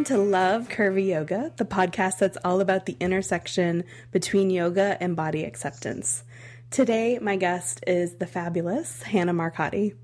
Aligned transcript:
Welcome 0.00 0.16
to 0.16 0.22
Love 0.22 0.68
Curvy 0.70 1.08
Yoga, 1.08 1.52
the 1.58 1.66
podcast 1.66 2.20
that's 2.20 2.38
all 2.42 2.62
about 2.62 2.86
the 2.86 2.96
intersection 3.00 3.84
between 4.12 4.48
yoga 4.48 4.96
and 4.98 5.14
body 5.14 5.44
acceptance. 5.44 6.24
Today, 6.70 7.18
my 7.20 7.36
guest 7.36 7.84
is 7.86 8.14
the 8.14 8.26
fabulous 8.26 9.02
Hannah 9.02 9.34
Marcotti. 9.34 9.94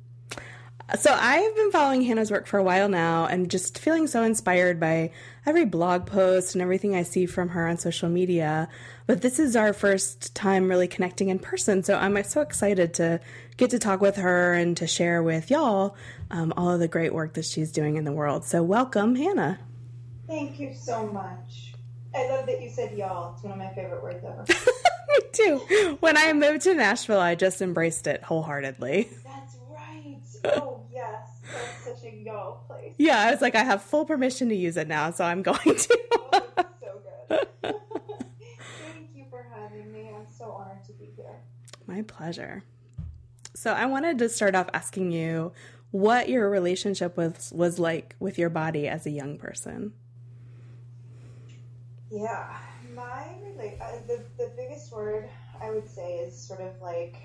So, 0.99 1.17
I've 1.19 1.57
been 1.57 1.73
following 1.73 2.03
Hannah's 2.03 2.31
work 2.31 2.47
for 2.47 2.59
a 2.59 2.63
while 2.63 2.91
now 2.91 3.25
and 3.25 3.51
just 3.51 3.79
feeling 3.79 4.07
so 4.07 4.23
inspired 4.23 4.79
by 4.79 5.13
every 5.47 5.65
blog 5.65 6.05
post 6.05 6.55
and 6.55 6.61
everything 6.61 6.95
I 6.95 7.03
see 7.03 7.25
from 7.25 7.49
her 7.49 7.67
on 7.67 7.79
social 7.79 8.11
media. 8.11 8.69
But 9.07 9.23
this 9.23 9.39
is 9.39 9.57
our 9.57 9.73
first 9.73 10.35
time 10.35 10.69
really 10.69 10.89
connecting 10.89 11.31
in 11.31 11.39
person, 11.39 11.83
so 11.83 11.97
I'm 11.97 12.23
so 12.25 12.43
excited 12.43 12.93
to 12.95 13.19
get 13.57 13.71
to 13.71 13.79
talk 13.79 14.03
with 14.03 14.17
her 14.17 14.53
and 14.53 14.77
to 14.77 14.87
share 14.87 15.23
with 15.23 15.51
y'all 15.51 15.97
um, 16.31 16.53
all 16.55 16.69
of 16.69 16.81
the 16.81 16.87
great 16.87 17.15
work 17.15 17.33
that 17.33 17.47
she's 17.47 17.73
doing 17.73 17.97
in 17.97 18.05
the 18.05 18.13
world. 18.13 18.45
So, 18.45 18.63
welcome, 18.63 19.15
Hannah. 19.15 19.59
Thank 20.27 20.59
you 20.59 20.75
so 20.75 21.07
much. 21.09 21.75
I 22.15 22.29
love 22.29 22.47
that 22.47 22.63
you 22.63 22.71
said 22.71 22.97
y'all. 22.97 23.35
It's 23.35 23.43
one 23.43 23.53
of 23.53 23.59
my 23.59 23.69
favorite 23.75 24.03
words 24.03 24.25
ever. 24.25 24.45
Me 25.09 25.19
too. 25.33 25.97
When 26.01 26.17
I 26.17 26.33
moved 26.33 26.63
to 26.63 26.75
Nashville, 26.75 27.21
I 27.21 27.35
just 27.35 27.63
embraced 27.63 28.07
it 28.07 28.23
wholeheartedly. 28.23 29.09
That's 29.25 29.57
right. 29.71 30.17
Oh, 30.57 30.81
yes. 30.93 31.29
That's 31.53 32.01
such 32.01 32.13
a 32.13 32.17
y'all 32.17 32.65
place. 32.67 32.95
Yeah, 32.99 33.21
I 33.21 33.31
was 33.31 33.41
like, 33.41 33.55
I 33.55 33.63
have 33.63 33.83
full 33.83 34.05
permission 34.05 34.49
to 34.49 34.55
use 34.57 34.77
it 34.77 34.89
now, 34.89 35.11
so 35.13 35.25
I'm 35.25 35.43
going 35.43 35.59
to. 35.77 35.99
Oh, 36.59 36.65
so 36.81 37.01
good. 37.29 37.49
Thank 37.63 39.11
you 39.15 39.25
for 39.31 39.47
having 39.55 39.93
me. 39.93 40.11
I'm 40.17 40.27
so 40.27 40.51
honored 40.51 40.85
to 40.87 40.93
be 40.93 41.11
here. 41.17 41.41
My 41.87 42.03
pleasure. 42.03 42.65
So, 43.55 43.73
I 43.73 43.87
wanted 43.87 44.19
to 44.19 44.29
start 44.29 44.55
off 44.55 44.69
asking 44.75 45.13
you 45.13 45.53
what 45.93 46.29
your 46.29 46.51
relationship 46.51 47.17
was 47.17 47.53
was 47.55 47.79
like 47.79 48.17
with 48.19 48.39
your 48.39 48.51
body 48.51 48.89
as 48.89 49.07
a 49.07 49.11
young 49.11 49.39
person. 49.39 49.93
Yeah, 52.11 52.57
my 52.95 53.25
relate 53.43 53.79
uh, 53.81 53.99
the 54.07 54.23
the 54.39 54.51
biggest 54.57 54.93
word 54.93 55.29
I 55.61 55.71
would 55.71 55.89
say 55.89 56.17
is 56.19 56.37
sort 56.37 56.61
of 56.61 56.81
like 56.81 57.17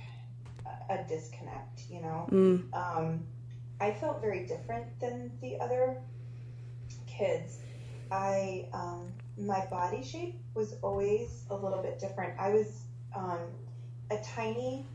a, 0.65 0.93
a 0.93 1.03
disconnect. 1.07 1.83
You 1.89 2.01
know, 2.01 2.29
Mm, 2.31 2.63
um, 2.73 3.19
I 3.79 3.91
felt 3.91 4.21
very 4.21 4.45
different 4.45 4.99
than 4.99 5.31
the 5.41 5.59
other 5.59 5.97
kids. 7.07 7.59
I 8.11 8.67
um, 8.73 9.11
my 9.37 9.65
body 9.69 10.03
shape 10.03 10.35
was 10.55 10.75
always 10.81 11.45
a 11.49 11.55
little 11.55 11.81
bit 11.81 11.99
different. 11.99 12.39
I 12.39 12.49
was 12.51 12.83
um, 13.15 13.39
a 14.11 14.17
tiny 14.23 14.85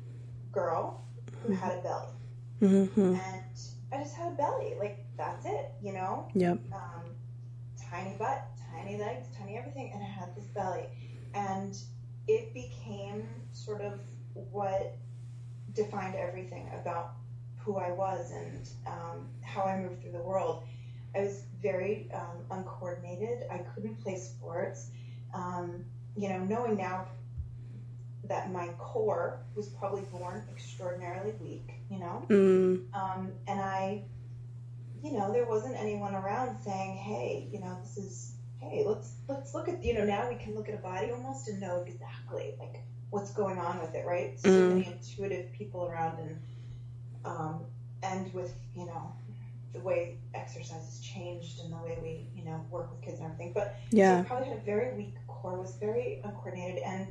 girl 0.52 1.04
who 1.42 1.50
had 1.50 1.72
a 1.78 1.82
belly, 1.82 2.12
hmm 2.60 3.14
and 3.14 3.42
I 3.92 4.02
just 4.02 4.16
had 4.16 4.32
a 4.32 4.36
belly. 4.36 4.74
Like 4.78 5.04
that's 5.16 5.46
it, 5.46 5.72
you 5.82 5.92
know. 5.92 6.28
Yep. 6.34 6.58
Um, 6.72 7.02
tiny 7.90 8.16
butt, 8.18 8.44
tiny 8.70 8.96
legs, 8.96 9.28
tiny 9.36 9.56
everything, 9.56 9.90
and 9.92 10.02
I 10.02 10.06
had 10.06 10.34
this 10.34 10.46
belly, 10.46 10.88
and 11.34 11.76
it 12.28 12.52
became 12.54 13.24
sort 13.52 13.80
of 13.80 14.00
what 14.50 14.92
defined 15.74 16.14
everything 16.16 16.68
about 16.72 17.10
who 17.56 17.76
I 17.78 17.90
was 17.90 18.30
and 18.30 18.68
um, 18.86 19.28
how 19.42 19.64
I 19.64 19.76
moved 19.76 20.00
through 20.00 20.12
the 20.12 20.20
world. 20.22 20.62
I 21.14 21.20
was 21.20 21.44
very 21.60 22.08
um, 22.14 22.44
uncoordinated. 22.50 23.44
I 23.50 23.58
couldn't 23.58 24.00
play 24.00 24.16
sports. 24.16 24.90
Um, 25.34 25.84
you 26.16 26.28
know, 26.28 26.44
knowing 26.44 26.76
now 26.76 27.06
that 28.24 28.50
my 28.52 28.68
core 28.78 29.40
was 29.54 29.68
probably 29.68 30.02
born 30.02 30.42
extraordinarily 30.50 31.32
weak, 31.40 31.74
you 31.90 31.98
know, 31.98 32.26
Mm, 32.28 32.80
um, 32.94 33.32
and 33.46 33.60
I, 33.60 34.02
you 35.02 35.12
know, 35.12 35.32
there 35.32 35.44
wasn't 35.46 35.76
anyone 35.76 36.14
around 36.14 36.56
saying, 36.56 36.96
"Hey, 36.96 37.48
you 37.52 37.60
know, 37.60 37.76
this 37.80 37.96
is 37.98 38.35
hey, 38.70 38.84
let's 38.86 39.14
let's 39.28 39.54
look 39.54 39.68
at 39.68 39.84
you 39.84 39.94
know 39.94 40.04
now 40.04 40.28
we 40.28 40.36
can 40.36 40.54
look 40.54 40.68
at 40.68 40.74
a 40.74 40.78
body 40.82 41.10
almost 41.10 41.48
and 41.48 41.60
know 41.60 41.84
exactly 41.86 42.54
like 42.58 42.82
what's 43.10 43.32
going 43.32 43.58
on 43.58 43.80
with 43.80 43.94
it, 43.94 44.04
right? 44.06 44.38
So 44.38 44.50
Mm. 44.50 44.68
many 44.68 44.86
intuitive 44.86 45.52
people 45.52 45.86
around, 45.86 46.18
and 46.18 46.40
um, 47.24 47.60
and 48.02 48.32
with 48.34 48.54
you 48.74 48.86
know 48.86 49.12
the 49.72 49.80
way 49.80 50.18
exercise 50.34 50.84
has 50.84 51.00
changed 51.00 51.60
and 51.60 51.72
the 51.72 51.76
way 51.76 51.98
we 52.02 52.30
you 52.34 52.44
know 52.44 52.64
work 52.70 52.90
with 52.90 53.02
kids 53.02 53.18
and 53.20 53.26
everything, 53.32 53.52
but 53.54 53.74
so 53.94 53.96
yeah. 53.96 54.22
probably 54.22 54.48
had 54.48 54.58
a 54.58 54.60
very 54.62 54.96
weak 54.96 55.14
core, 55.26 55.58
was 55.58 55.76
very 55.76 56.20
uncoordinated, 56.24 56.82
and 56.84 57.06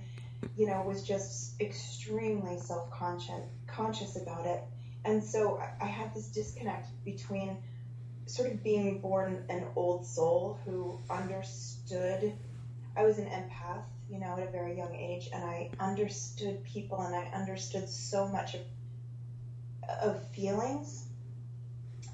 you 0.57 0.67
know 0.67 0.81
was 0.83 1.03
just 1.03 1.59
extremely 1.61 2.57
self-conscious 2.59 3.43
conscious 3.67 4.15
about 4.21 4.45
it. 4.45 4.61
And 5.05 5.23
so 5.23 5.59
I, 5.59 5.85
I 5.85 5.87
had 5.87 6.13
this 6.13 6.27
disconnect 6.27 6.87
between 7.03 7.57
sort 8.25 8.51
of 8.51 8.63
being 8.63 9.01
born 9.01 9.45
an 9.49 9.65
old 9.75 10.05
soul 10.05 10.59
who 10.65 10.99
understood. 11.09 12.33
I 12.97 13.03
was 13.03 13.17
an 13.19 13.25
empath, 13.25 13.83
you 14.09 14.19
know, 14.19 14.37
at 14.37 14.47
a 14.47 14.51
very 14.51 14.77
young 14.77 14.95
age, 14.95 15.29
and 15.33 15.43
I 15.43 15.69
understood 15.79 16.63
people, 16.63 17.01
and 17.01 17.15
I 17.15 17.25
understood 17.33 17.89
so 17.89 18.27
much 18.27 18.55
of 18.55 18.61
of 20.01 20.27
feelings, 20.29 21.05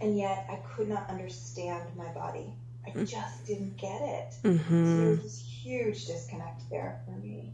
and 0.02 0.18
yet 0.18 0.46
I 0.50 0.58
could 0.58 0.90
not 0.90 1.10
understand 1.10 1.96
my 1.96 2.12
body. 2.12 2.54
I 2.86 2.90
Mm. 2.92 3.08
just 3.08 3.46
didn't 3.46 3.78
get 3.78 4.02
it. 4.02 4.34
So 4.34 4.50
there 4.98 5.10
was 5.12 5.24
this 5.24 5.40
huge 5.40 6.06
disconnect 6.08 6.70
there 6.70 7.02
for 7.06 7.12
me. 7.12 7.54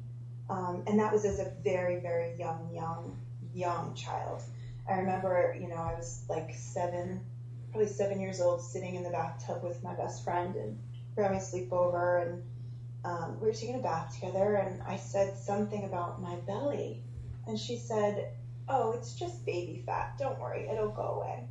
Um, 0.50 0.84
and 0.88 0.98
that 1.00 1.12
was 1.12 1.26
as 1.26 1.40
a 1.40 1.52
very, 1.64 2.00
very 2.00 2.36
young, 2.38 2.74
young, 2.74 3.18
young 3.54 3.94
child. 3.94 4.42
I 4.90 4.94
remember, 5.00 5.56
you 5.60 5.68
know, 5.68 5.76
I 5.76 5.94
was 5.96 6.24
like 6.30 6.54
seven, 6.56 7.22
probably 7.72 7.90
seven 7.90 8.20
years 8.20 8.42
old, 8.42 8.62
sitting 8.62 8.96
in 8.96 9.04
the 9.04 9.10
bathtub 9.10 9.64
with 9.64 9.84
my 9.84 9.94
best 9.96 10.24
friend, 10.24 10.56
and 10.56 10.78
we 11.16 11.24
were 11.24 11.24
having 11.24 11.38
a 11.38 11.42
sleepover, 11.42 12.28
and 12.28 12.44
um, 13.04 13.40
we 13.40 13.48
were 13.48 13.54
taking 13.54 13.76
a 13.76 13.84
bath 13.84 14.14
together, 14.16 14.56
and 14.56 14.82
I 14.84 14.98
said 14.98 15.38
something 15.38 15.84
about 15.86 16.22
my 16.22 16.36
belly. 16.48 17.04
And 17.48 17.58
she 17.58 17.78
said, 17.78 18.34
Oh, 18.70 18.92
it's 18.92 19.16
just 19.16 19.46
baby 19.46 19.82
fat. 19.86 20.18
Don't 20.20 20.38
worry, 20.40 20.68
it'll 20.68 20.90
go 20.90 21.22
away. 21.22 21.44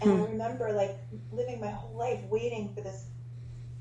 And 0.00 0.10
I 0.10 0.24
remember, 0.24 0.72
like, 0.72 0.96
living 1.32 1.60
my 1.60 1.70
whole 1.70 1.96
life 1.96 2.20
waiting 2.30 2.72
for 2.74 2.80
this 2.80 3.06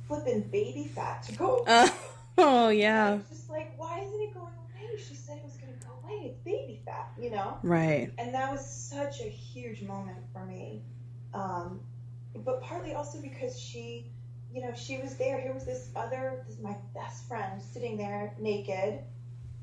flippin' 0.07 0.41
baby 0.51 0.85
fat 0.85 1.23
to 1.23 1.35
go 1.35 1.57
away. 1.57 1.63
Uh, 1.67 1.89
oh, 2.37 2.69
yeah. 2.69 3.15
was 3.15 3.29
just 3.29 3.49
like, 3.49 3.77
why 3.77 3.99
isn't 3.99 4.21
it 4.21 4.33
going 4.33 4.45
away? 4.45 4.97
She 4.97 5.15
said 5.15 5.37
it 5.37 5.43
was 5.43 5.55
going 5.55 5.73
to 5.73 5.85
go 5.85 5.93
away. 6.03 6.27
It's 6.27 6.39
baby 6.39 6.81
fat, 6.85 7.11
you 7.19 7.31
know? 7.31 7.57
Right. 7.63 8.11
And 8.17 8.33
that 8.33 8.51
was 8.51 8.65
such 8.65 9.21
a 9.21 9.29
huge 9.29 9.81
moment 9.81 10.17
for 10.33 10.45
me. 10.45 10.83
Um, 11.35 11.81
but 12.43 12.61
partly 12.61 12.93
also 12.93 13.21
because 13.21 13.59
she, 13.59 14.05
you 14.53 14.61
know, 14.61 14.73
she 14.73 14.97
was 14.97 15.17
there. 15.17 15.39
Here 15.39 15.53
was 15.53 15.65
this 15.65 15.89
other, 15.95 16.43
this 16.47 16.57
my 16.59 16.75
best 16.93 17.27
friend 17.27 17.61
sitting 17.61 17.97
there 17.97 18.33
naked, 18.39 18.99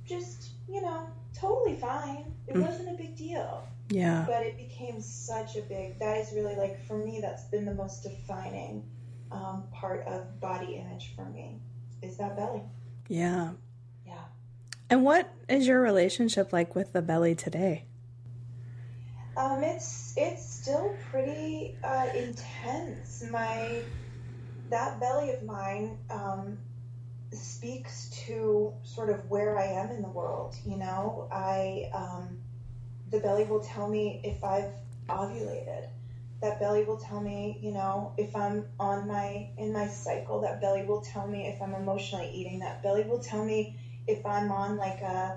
just, 0.06 0.50
you 0.68 0.82
know, 0.82 1.06
totally 1.34 1.76
fine. 1.76 2.24
It 2.46 2.54
Mm. 2.54 2.62
wasn't 2.62 2.90
a 2.90 2.94
big 2.94 3.16
deal. 3.16 3.66
Yeah. 3.88 4.24
But 4.26 4.42
it 4.46 4.56
became 4.56 5.00
such 5.00 5.56
a 5.56 5.62
big, 5.62 5.98
that 5.98 6.18
is 6.18 6.32
really 6.32 6.56
like, 6.56 6.82
for 6.86 6.96
me, 6.98 7.20
that's 7.20 7.44
been 7.44 7.64
the 7.64 7.74
most 7.74 8.02
defining 8.02 8.82
um, 9.30 9.64
part 9.72 10.06
of 10.06 10.40
body 10.40 10.74
image 10.76 11.14
for 11.16 11.24
me, 11.24 11.58
is 12.02 12.16
that 12.18 12.36
belly. 12.36 12.62
Yeah. 13.08 13.52
Yeah. 14.06 14.12
And 14.90 15.04
what 15.04 15.32
is 15.48 15.66
your 15.66 15.80
relationship 15.80 16.52
like 16.52 16.74
with 16.74 16.92
the 16.92 17.02
belly 17.02 17.34
today? 17.34 17.84
Um, 19.36 19.62
it's 19.64 20.12
it's 20.16 20.44
still 20.44 20.90
pretty 21.10 21.74
uh, 21.82 22.08
intense. 22.14 23.22
My 23.30 23.84
that 24.70 25.00
belly 25.00 25.30
of 25.30 25.42
mine 25.42 25.96
um, 26.10 26.58
speaks 27.32 28.08
to 28.26 28.72
sort 28.82 29.08
of 29.08 29.30
where 29.30 29.58
I 29.58 29.64
am 29.64 29.90
in 29.90 30.02
the 30.02 30.08
world. 30.08 30.56
You 30.64 30.76
know, 30.76 31.26
I 31.30 31.84
um, 31.92 32.36
the 33.10 33.18
belly 33.18 33.44
will 33.44 33.60
tell 33.60 33.86
me 33.88 34.20
if 34.22 34.44
I've 34.44 34.70
ovulated. 35.08 35.84
That 36.40 36.58
belly 36.58 36.82
will 36.82 36.96
tell 36.96 37.20
me, 37.20 37.56
you 37.60 37.70
know, 37.72 38.12
if 38.18 38.34
I'm 38.36 38.64
on 38.78 39.06
my 39.06 39.46
in 39.56 39.72
my 39.72 39.86
cycle. 39.86 40.40
That 40.40 40.60
belly 40.60 40.82
will 40.82 40.98
tell 40.98 41.26
me 41.26 41.46
if 41.46 41.60
I'm 41.62 41.74
emotionally 41.74 42.28
eating. 42.32 42.58
That 42.60 42.82
belly 42.82 43.04
will 43.04 43.18
tell 43.18 43.42
me 43.42 43.70
if 44.06 44.26
I'm 44.26 44.50
on 44.50 44.76
like 44.76 45.00
a 45.00 45.34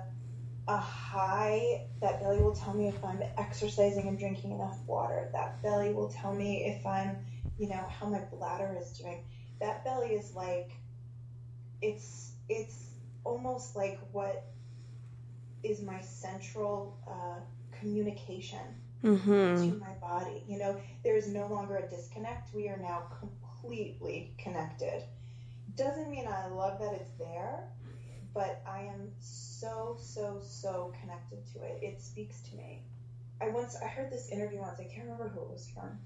a 0.68 0.76
high, 0.78 1.86
that 2.00 2.20
belly 2.20 2.40
will 2.42 2.54
tell 2.54 2.74
me 2.74 2.88
if 2.88 3.04
I'm 3.04 3.22
exercising 3.36 4.08
and 4.08 4.18
drinking 4.18 4.52
enough 4.52 4.78
water. 4.86 5.28
That 5.32 5.62
belly 5.62 5.92
will 5.92 6.08
tell 6.08 6.34
me 6.34 6.64
if 6.64 6.84
I'm, 6.86 7.18
you 7.58 7.68
know, 7.68 7.84
how 7.88 8.06
my 8.06 8.20
bladder 8.20 8.76
is 8.78 8.90
doing. 8.98 9.24
That 9.60 9.84
belly 9.84 10.08
is 10.14 10.34
like, 10.34 10.72
it's 11.80 12.32
it's 12.48 12.94
almost 13.24 13.76
like 13.76 13.98
what 14.12 14.44
is 15.62 15.82
my 15.82 16.00
central 16.00 16.96
uh, 17.06 17.40
communication 17.72 18.82
Mm-hmm. 19.04 19.70
to 19.70 19.78
my 19.78 19.92
body. 20.00 20.42
You 20.48 20.58
know, 20.58 20.76
there 21.04 21.16
is 21.16 21.28
no 21.28 21.46
longer 21.46 21.76
a 21.76 21.88
disconnect. 21.88 22.52
We 22.54 22.68
are 22.68 22.76
now 22.78 23.02
completely 23.20 24.32
connected. 24.38 25.04
Doesn't 25.76 26.10
mean 26.10 26.26
I 26.26 26.46
love 26.46 26.78
that 26.80 26.92
it's 26.94 27.10
there, 27.18 27.68
but 28.34 28.62
I 28.66 28.80
am 28.80 29.12
so, 29.18 29.45
so, 29.60 29.96
so 29.98 30.38
so 30.40 30.92
connected 31.00 31.44
to 31.54 31.62
it. 31.62 31.78
It 31.82 32.00
speaks 32.00 32.40
to 32.42 32.56
me. 32.56 32.82
I 33.40 33.48
once 33.48 33.76
I 33.82 33.86
heard 33.86 34.10
this 34.10 34.28
interview 34.28 34.60
once. 34.60 34.80
I 34.80 34.84
can't 34.84 35.06
remember 35.06 35.28
who 35.28 35.42
it 35.42 35.50
was 35.50 35.68
from. 35.68 35.98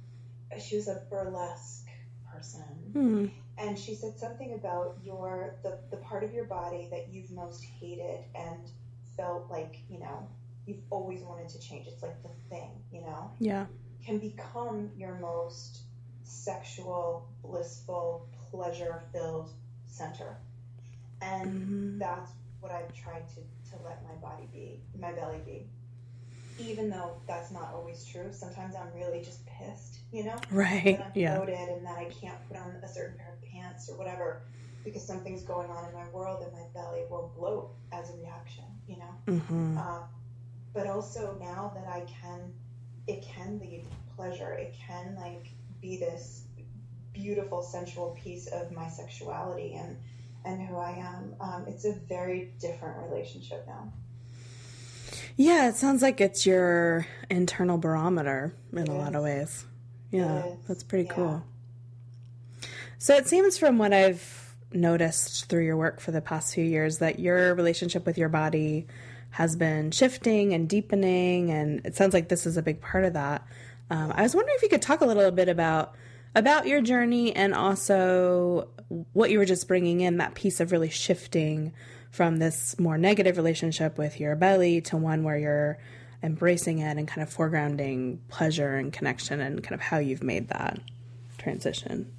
She 0.58 0.74
was 0.76 0.88
a 0.88 1.02
burlesque 1.08 1.88
person. 2.30 2.92
Mm. 2.94 3.30
And 3.58 3.78
she 3.78 3.94
said 3.94 4.18
something 4.18 4.54
about 4.54 4.94
your 5.02 5.54
the, 5.62 5.78
the 5.90 5.96
part 5.98 6.24
of 6.24 6.32
your 6.32 6.44
body 6.44 6.88
that 6.90 7.08
you've 7.08 7.30
most 7.30 7.64
hated 7.64 8.24
and 8.34 8.70
felt 9.16 9.50
like, 9.50 9.80
you 9.88 9.98
know, 9.98 10.26
you've 10.66 10.82
always 10.90 11.22
wanted 11.22 11.48
to 11.50 11.58
change. 11.58 11.86
It's 11.86 12.02
like 12.02 12.22
the 12.22 12.30
thing, 12.48 12.82
you 12.90 13.02
know, 13.02 13.30
Yeah. 13.38 13.66
can 14.04 14.18
become 14.18 14.90
your 14.96 15.14
most 15.14 15.82
sexual, 16.22 17.26
blissful, 17.42 18.24
pleasure 18.50 19.02
filled 19.12 19.50
center. 19.86 20.38
And 21.20 21.52
Mhm. 21.52 21.98
that's 21.98 22.32
what 22.60 22.72
I've 22.72 22.92
tried 22.94 23.26
to, 23.28 23.40
to 23.70 23.82
let 23.84 24.02
my 24.04 24.14
body 24.20 24.48
be, 24.52 24.80
my 24.98 25.12
belly 25.12 25.40
be. 25.44 25.66
Even 26.58 26.90
though 26.90 27.16
that's 27.26 27.50
not 27.50 27.72
always 27.74 28.04
true. 28.04 28.28
Sometimes 28.32 28.74
I'm 28.74 28.92
really 28.94 29.22
just 29.22 29.46
pissed, 29.46 30.00
you 30.12 30.24
know? 30.24 30.36
Right. 30.50 30.98
that 30.98 31.06
I'm 31.06 31.12
Yeah. 31.14 31.36
bloated 31.38 31.68
and 31.70 31.86
that 31.86 31.96
I 31.96 32.04
can't 32.04 32.36
put 32.48 32.56
on 32.58 32.70
a 32.82 32.88
certain 32.88 33.16
pair 33.16 33.32
of 33.32 33.42
pants 33.50 33.88
or 33.88 33.96
whatever 33.96 34.42
because 34.84 35.06
something's 35.06 35.42
going 35.42 35.70
on 35.70 35.88
in 35.88 35.94
my 35.94 36.08
world 36.10 36.42
and 36.42 36.52
my 36.52 36.64
belly 36.74 37.02
will 37.10 37.32
bloat 37.36 37.70
as 37.92 38.10
a 38.10 38.16
reaction, 38.16 38.64
you 38.86 38.96
know? 38.98 39.38
hmm 39.42 39.78
Uh, 39.78 40.00
but 40.72 40.86
also 40.86 41.36
now 41.40 41.72
that 41.74 41.86
I 41.88 42.00
can, 42.20 42.52
it 43.06 43.22
can 43.22 43.58
lead 43.58 43.84
pleasure. 44.16 44.52
It 44.52 44.74
can 44.86 45.16
like 45.18 45.48
be 45.80 45.96
this 45.96 46.44
beautiful 47.12 47.62
sensual 47.62 48.16
piece 48.22 48.46
of 48.48 48.70
my 48.70 48.88
sexuality 48.88 49.74
and 49.74 49.96
and 50.44 50.60
who 50.66 50.76
I 50.76 50.92
am. 50.92 51.34
Um, 51.40 51.64
it's 51.68 51.84
a 51.84 51.92
very 52.08 52.52
different 52.60 52.96
relationship 53.10 53.66
now. 53.66 53.92
Yeah, 55.36 55.68
it 55.68 55.76
sounds 55.76 56.02
like 56.02 56.20
it's 56.20 56.46
your 56.46 57.06
internal 57.28 57.78
barometer 57.78 58.54
in 58.72 58.78
It 58.78 58.88
a 58.88 58.94
lot 58.94 59.14
of 59.14 59.22
ways. 59.22 59.64
Yeah, 60.10 60.42
that's 60.66 60.82
pretty 60.82 61.04
Yeah. 61.08 61.14
cool. 61.14 61.42
So 62.98 63.14
it 63.16 63.26
seems 63.26 63.56
from 63.56 63.78
what 63.78 63.92
I've 63.92 64.54
noticed 64.72 65.46
through 65.48 65.64
your 65.64 65.76
work 65.76 66.00
for 66.00 66.10
the 66.10 66.20
past 66.20 66.54
few 66.54 66.64
years 66.64 66.98
that 66.98 67.18
your 67.18 67.54
relationship 67.54 68.06
with 68.06 68.18
your 68.18 68.28
body 68.28 68.86
has 69.30 69.56
been 69.56 69.90
shifting 69.90 70.52
and 70.52 70.68
deepening, 70.68 71.50
and 71.50 71.80
it 71.86 71.96
sounds 71.96 72.12
like 72.14 72.28
this 72.28 72.46
is 72.46 72.56
a 72.56 72.62
big 72.62 72.80
part 72.80 73.04
of 73.04 73.12
that. 73.14 73.46
Um, 73.88 74.12
I 74.14 74.22
was 74.22 74.34
wondering 74.34 74.54
if 74.56 74.62
you 74.62 74.68
could 74.68 74.82
talk 74.82 75.00
a 75.00 75.06
little 75.06 75.30
bit 75.30 75.48
about 75.48 75.94
about 76.34 76.66
your 76.66 76.80
journey 76.80 77.34
and 77.34 77.54
also 77.54 78.68
what 79.12 79.30
you 79.30 79.38
were 79.38 79.44
just 79.44 79.68
bringing 79.68 80.00
in 80.00 80.18
that 80.18 80.34
piece 80.34 80.60
of 80.60 80.72
really 80.72 80.90
shifting 80.90 81.72
from 82.10 82.38
this 82.38 82.78
more 82.78 82.98
negative 82.98 83.36
relationship 83.36 83.96
with 83.98 84.18
your 84.18 84.34
belly 84.34 84.80
to 84.80 84.96
one 84.96 85.22
where 85.22 85.38
you're 85.38 85.78
embracing 86.22 86.80
it 86.80 86.96
and 86.96 87.08
kind 87.08 87.22
of 87.22 87.34
foregrounding 87.34 88.18
pleasure 88.28 88.76
and 88.76 88.92
connection 88.92 89.40
and 89.40 89.62
kind 89.62 89.74
of 89.74 89.80
how 89.80 89.98
you've 89.98 90.22
made 90.22 90.48
that 90.48 90.78
transition. 91.38 92.10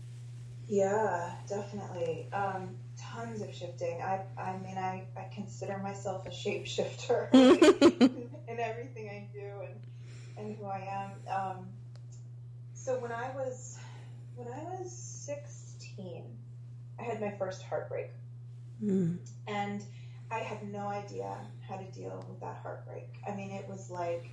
Yeah, 0.68 1.31
definitely. 1.48 2.28
Um, 2.31 2.69
tons 2.98 3.42
of 3.42 3.54
shifting. 3.54 4.02
I, 4.02 4.22
I 4.40 4.58
mean, 4.60 4.78
I, 4.78 5.04
I 5.18 5.28
consider 5.34 5.78
myself 5.80 6.25
a 6.25 6.30
shapeshifter 6.30 7.31
in 7.34 8.60
everything 8.60 9.10
I 9.10 9.28
do 9.34 9.46
and, 9.68 10.48
and 10.48 10.56
who 10.56 10.66
I 10.66 10.88
am. 10.90 11.12
Um, 11.34 11.66
so 12.74 12.98
when 13.00 13.12
I 13.12 13.30
was 13.36 13.78
when 14.43 14.53
I 14.53 14.63
was 14.79 14.91
16, 14.91 16.23
I 16.99 17.03
had 17.03 17.21
my 17.21 17.31
first 17.31 17.63
heartbreak, 17.63 18.11
Mm. 18.83 19.19
and 19.47 19.85
I 20.31 20.39
had 20.39 20.71
no 20.71 20.88
idea 20.88 21.45
how 21.67 21.77
to 21.77 21.85
deal 21.91 22.23
with 22.27 22.39
that 22.39 22.57
heartbreak. 22.57 23.19
I 23.27 23.35
mean, 23.35 23.51
it 23.51 23.67
was 23.67 23.89
like 23.91 24.31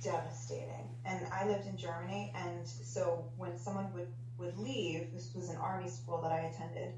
devastating. 0.00 0.88
And 1.04 1.26
I 1.32 1.46
lived 1.46 1.66
in 1.66 1.76
Germany, 1.76 2.32
and 2.34 2.66
so 2.66 3.24
when 3.36 3.56
someone 3.56 3.92
would 3.92 4.08
would 4.38 4.56
leave, 4.56 5.12
this 5.12 5.34
was 5.34 5.50
an 5.50 5.56
army 5.58 5.86
school 5.88 6.22
that 6.22 6.32
I 6.32 6.40
attended, 6.40 6.94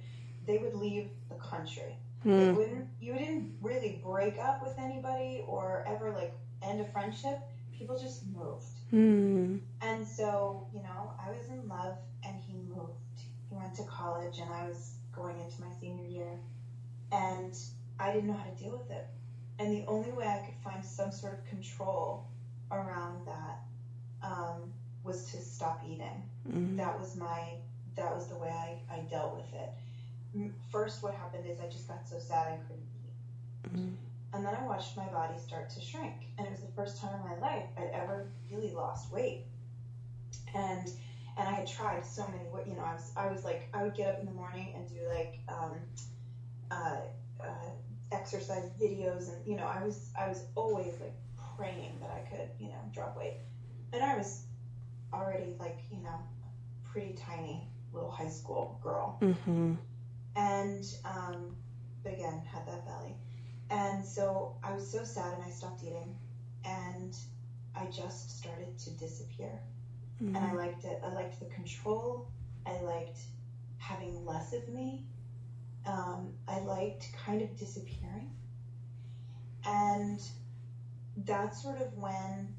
they 0.47 0.59
would 0.59 0.75
leave 0.75 1.11
the 1.29 1.35
country. 1.37 1.97
They 2.25 2.31
Mm. 2.31 2.55
wouldn't 2.55 2.89
you 3.01 3.15
didn't 3.15 3.57
really 3.61 4.01
break 4.03 4.39
up 4.39 4.63
with 4.63 4.79
anybody 4.79 5.43
or 5.47 5.83
ever 5.87 6.13
like 6.13 6.33
end 6.61 6.81
a 6.81 6.85
friendship. 6.85 7.41
People 7.83 7.99
just 7.99 8.23
moved. 8.29 8.65
Mm. 8.93 9.59
And 9.81 10.07
so, 10.07 10.69
you 10.73 10.81
know, 10.85 11.15
I 11.21 11.31
was 11.31 11.49
in 11.49 11.69
love 11.69 11.97
and 12.25 12.37
he 12.47 12.55
moved. 12.55 12.93
He 13.17 13.57
went 13.57 13.75
to 13.75 13.83
college 13.83 14.39
and 14.39 14.49
I 14.49 14.69
was 14.69 14.93
going 15.13 15.41
into 15.41 15.61
my 15.61 15.67
senior 15.81 16.07
year. 16.07 16.39
And 17.11 17.53
I 17.99 18.13
didn't 18.13 18.29
know 18.29 18.35
how 18.35 18.49
to 18.49 18.55
deal 18.63 18.79
with 18.79 18.89
it. 18.97 19.05
And 19.59 19.73
the 19.77 19.85
only 19.89 20.13
way 20.13 20.29
I 20.29 20.47
could 20.47 20.55
find 20.63 20.85
some 20.85 21.11
sort 21.11 21.33
of 21.33 21.45
control 21.47 22.29
around 22.71 23.27
that 23.27 23.59
um, 24.23 24.73
was 25.03 25.33
to 25.33 25.39
stop 25.39 25.83
eating. 25.85 26.23
Mm. 26.49 26.77
That 26.77 26.97
was 26.97 27.17
my, 27.17 27.55
that 27.97 28.15
was 28.15 28.29
the 28.29 28.37
way 28.37 28.49
I, 28.49 28.95
I 28.95 29.01
dealt 29.11 29.35
with 29.35 29.53
it. 29.61 30.53
First, 30.71 31.03
what 31.03 31.15
happened 31.15 31.47
is 31.51 31.59
I 31.59 31.67
just 31.67 31.89
got 31.89 32.09
so 32.09 32.21
sad 32.21 32.47
I 32.47 32.57
couldn't 32.69 32.87
eat. 33.05 33.77
Mm. 33.77 33.97
And 34.33 34.45
then 34.45 34.55
I 34.55 34.63
watched 34.63 34.97
my 34.97 35.07
body 35.09 35.37
start 35.37 35.69
to 35.71 35.81
shrink. 35.81 36.29
And 36.39 36.47
it 36.47 36.51
was 36.51 36.61
the 36.61 36.69
first 36.69 36.97
time 36.97 37.13
in 37.13 37.21
my 37.21 37.35
life 37.35 37.65
I'd 37.77 37.89
ever 37.93 38.25
really 38.51 38.71
lost 38.71 39.11
weight. 39.11 39.41
And 40.55 40.91
and 41.37 41.49
I 41.49 41.53
had 41.53 41.67
tried 41.67 42.05
so 42.05 42.27
many 42.27 42.47
you 42.65 42.75
know, 42.75 42.83
I 42.83 42.93
was 42.93 43.11
I 43.17 43.27
was 43.27 43.45
like 43.45 43.67
I 43.73 43.81
would 43.83 43.95
get 43.95 44.07
up 44.07 44.19
in 44.19 44.25
the 44.27 44.31
morning 44.33 44.71
and 44.75 44.87
do 44.87 45.01
like 45.09 45.39
um, 45.49 45.85
uh, 46.71 46.97
uh, 47.43 47.71
exercise 48.11 48.69
videos 48.81 49.29
and 49.29 49.41
you 49.47 49.55
know, 49.55 49.65
I 49.65 49.81
was 49.81 50.11
I 50.15 50.27
was 50.27 50.43
always 50.55 50.99
like 51.01 51.13
praying 51.57 51.99
that 52.01 52.11
I 52.11 52.21
could, 52.21 52.49
you 52.59 52.69
know, 52.69 52.81
drop 52.91 53.17
weight. 53.17 53.35
And 53.93 54.03
I 54.03 54.15
was 54.15 54.43
already 55.13 55.55
like, 55.59 55.77
you 55.91 56.01
know, 56.01 56.21
pretty 56.85 57.13
tiny 57.13 57.67
little 57.93 58.09
high 58.09 58.27
school 58.27 58.75
girl 58.81 59.15
hmm 59.21 59.73
and 60.37 60.95
um, 61.05 61.55
again 62.05 62.41
had 62.45 62.65
that 62.67 62.85
belly 62.85 63.17
and 63.73 64.05
so 64.05 64.51
i 64.65 64.73
was 64.73 64.87
so 64.87 65.05
sad 65.05 65.33
and 65.35 65.43
i 65.43 65.49
stopped 65.49 65.83
eating. 65.85 66.15
And 66.65 67.17
i 67.75 67.87
just 67.87 68.31
started 68.31 68.79
to 68.79 68.91
disappear. 68.91 69.63
And 70.35 70.45
i 70.45 70.53
liked 70.53 70.85
it. 70.85 70.99
I 71.03 71.09
liked 71.09 71.41
the 71.41 71.47
control. 71.47 72.23
I 72.67 72.79
liked 72.79 73.27
having 73.79 74.25
less 74.25 74.53
of 74.53 74.69
me. 74.69 75.03
Um, 75.87 76.33
i 76.49 76.59
liked 76.59 77.13
kind 77.13 77.43
of 77.43 77.57
disappearing. 77.57 78.31
And 79.65 80.21
that's 81.17 81.61
sort 81.61 81.79
of 81.79 81.95
when 81.95 82.51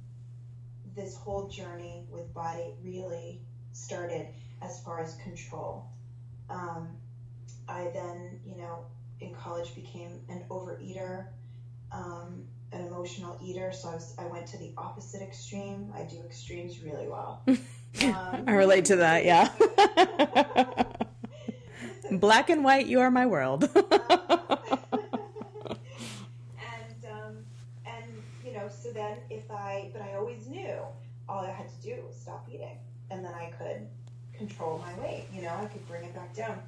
this 0.96 1.15
whole 1.15 1.43
journey 1.43 2.03
with 2.10 2.34
body 2.34 2.72
really 2.82 3.39
started 3.74 4.27
as 4.62 4.77
far 4.79 5.00
as 5.00 5.13
control. 5.13 5.84
Um, 6.50 6.96
I 7.67 7.88
then, 7.88 8.38
you 8.43 8.55
know, 8.55 8.84
in 9.22 9.29
college 9.32 9.74
became 9.75 10.20
an 10.29 10.43
overeater, 10.50 11.25
um, 11.91 12.43
an 12.72 12.82
emotional 12.82 13.38
eater. 13.41 13.72
So 13.72 13.89
I, 13.89 13.93
was, 13.93 14.15
I 14.20 14.25
went 14.27 14.48
to 14.48 14.58
the 14.58 14.72
opposite 14.77 15.22
extreme. 15.22 15.93
I 15.96 16.03
do 16.03 16.17
extremes 16.25 16.82
really 16.84 17.08
well. 17.08 17.43
Um, 18.01 18.46
I 18.48 18.53
relate 18.53 18.86
to 18.86 18.98
that, 18.98 19.24
yeah. 19.24 19.50
Black 22.12 22.50
and 22.50 22.63
white, 22.63 22.86
you 22.88 23.00
are 23.00 23.12
my 23.12 23.25
world. 23.25 23.63
and 23.75 23.79
um, 27.12 27.38
and 27.86 28.05
you 28.43 28.53
know, 28.53 28.70
so 28.70 28.91
then 28.91 29.17
if 29.29 29.50
I, 29.51 29.89
but 29.93 30.01
I 30.01 30.15
always 30.15 30.48
knew 30.48 30.74
all 31.29 31.39
I 31.46 31.51
had 31.51 31.67
to 31.70 31.82
do 31.88 31.96
was 32.05 32.15
stop 32.15 32.48
eating, 32.51 32.77
and 33.12 33.24
then 33.24 33.34
I 33.34 33.51
could 33.58 33.88
control 34.34 34.79
my 34.79 35.01
weight. 35.01 35.27
You 35.34 35.41
know, 35.43 35.53
I 35.55 35.65
could 35.65 35.88
bring 35.88 36.03
it 36.03 36.13
back 36.13 36.36
down, 36.36 36.60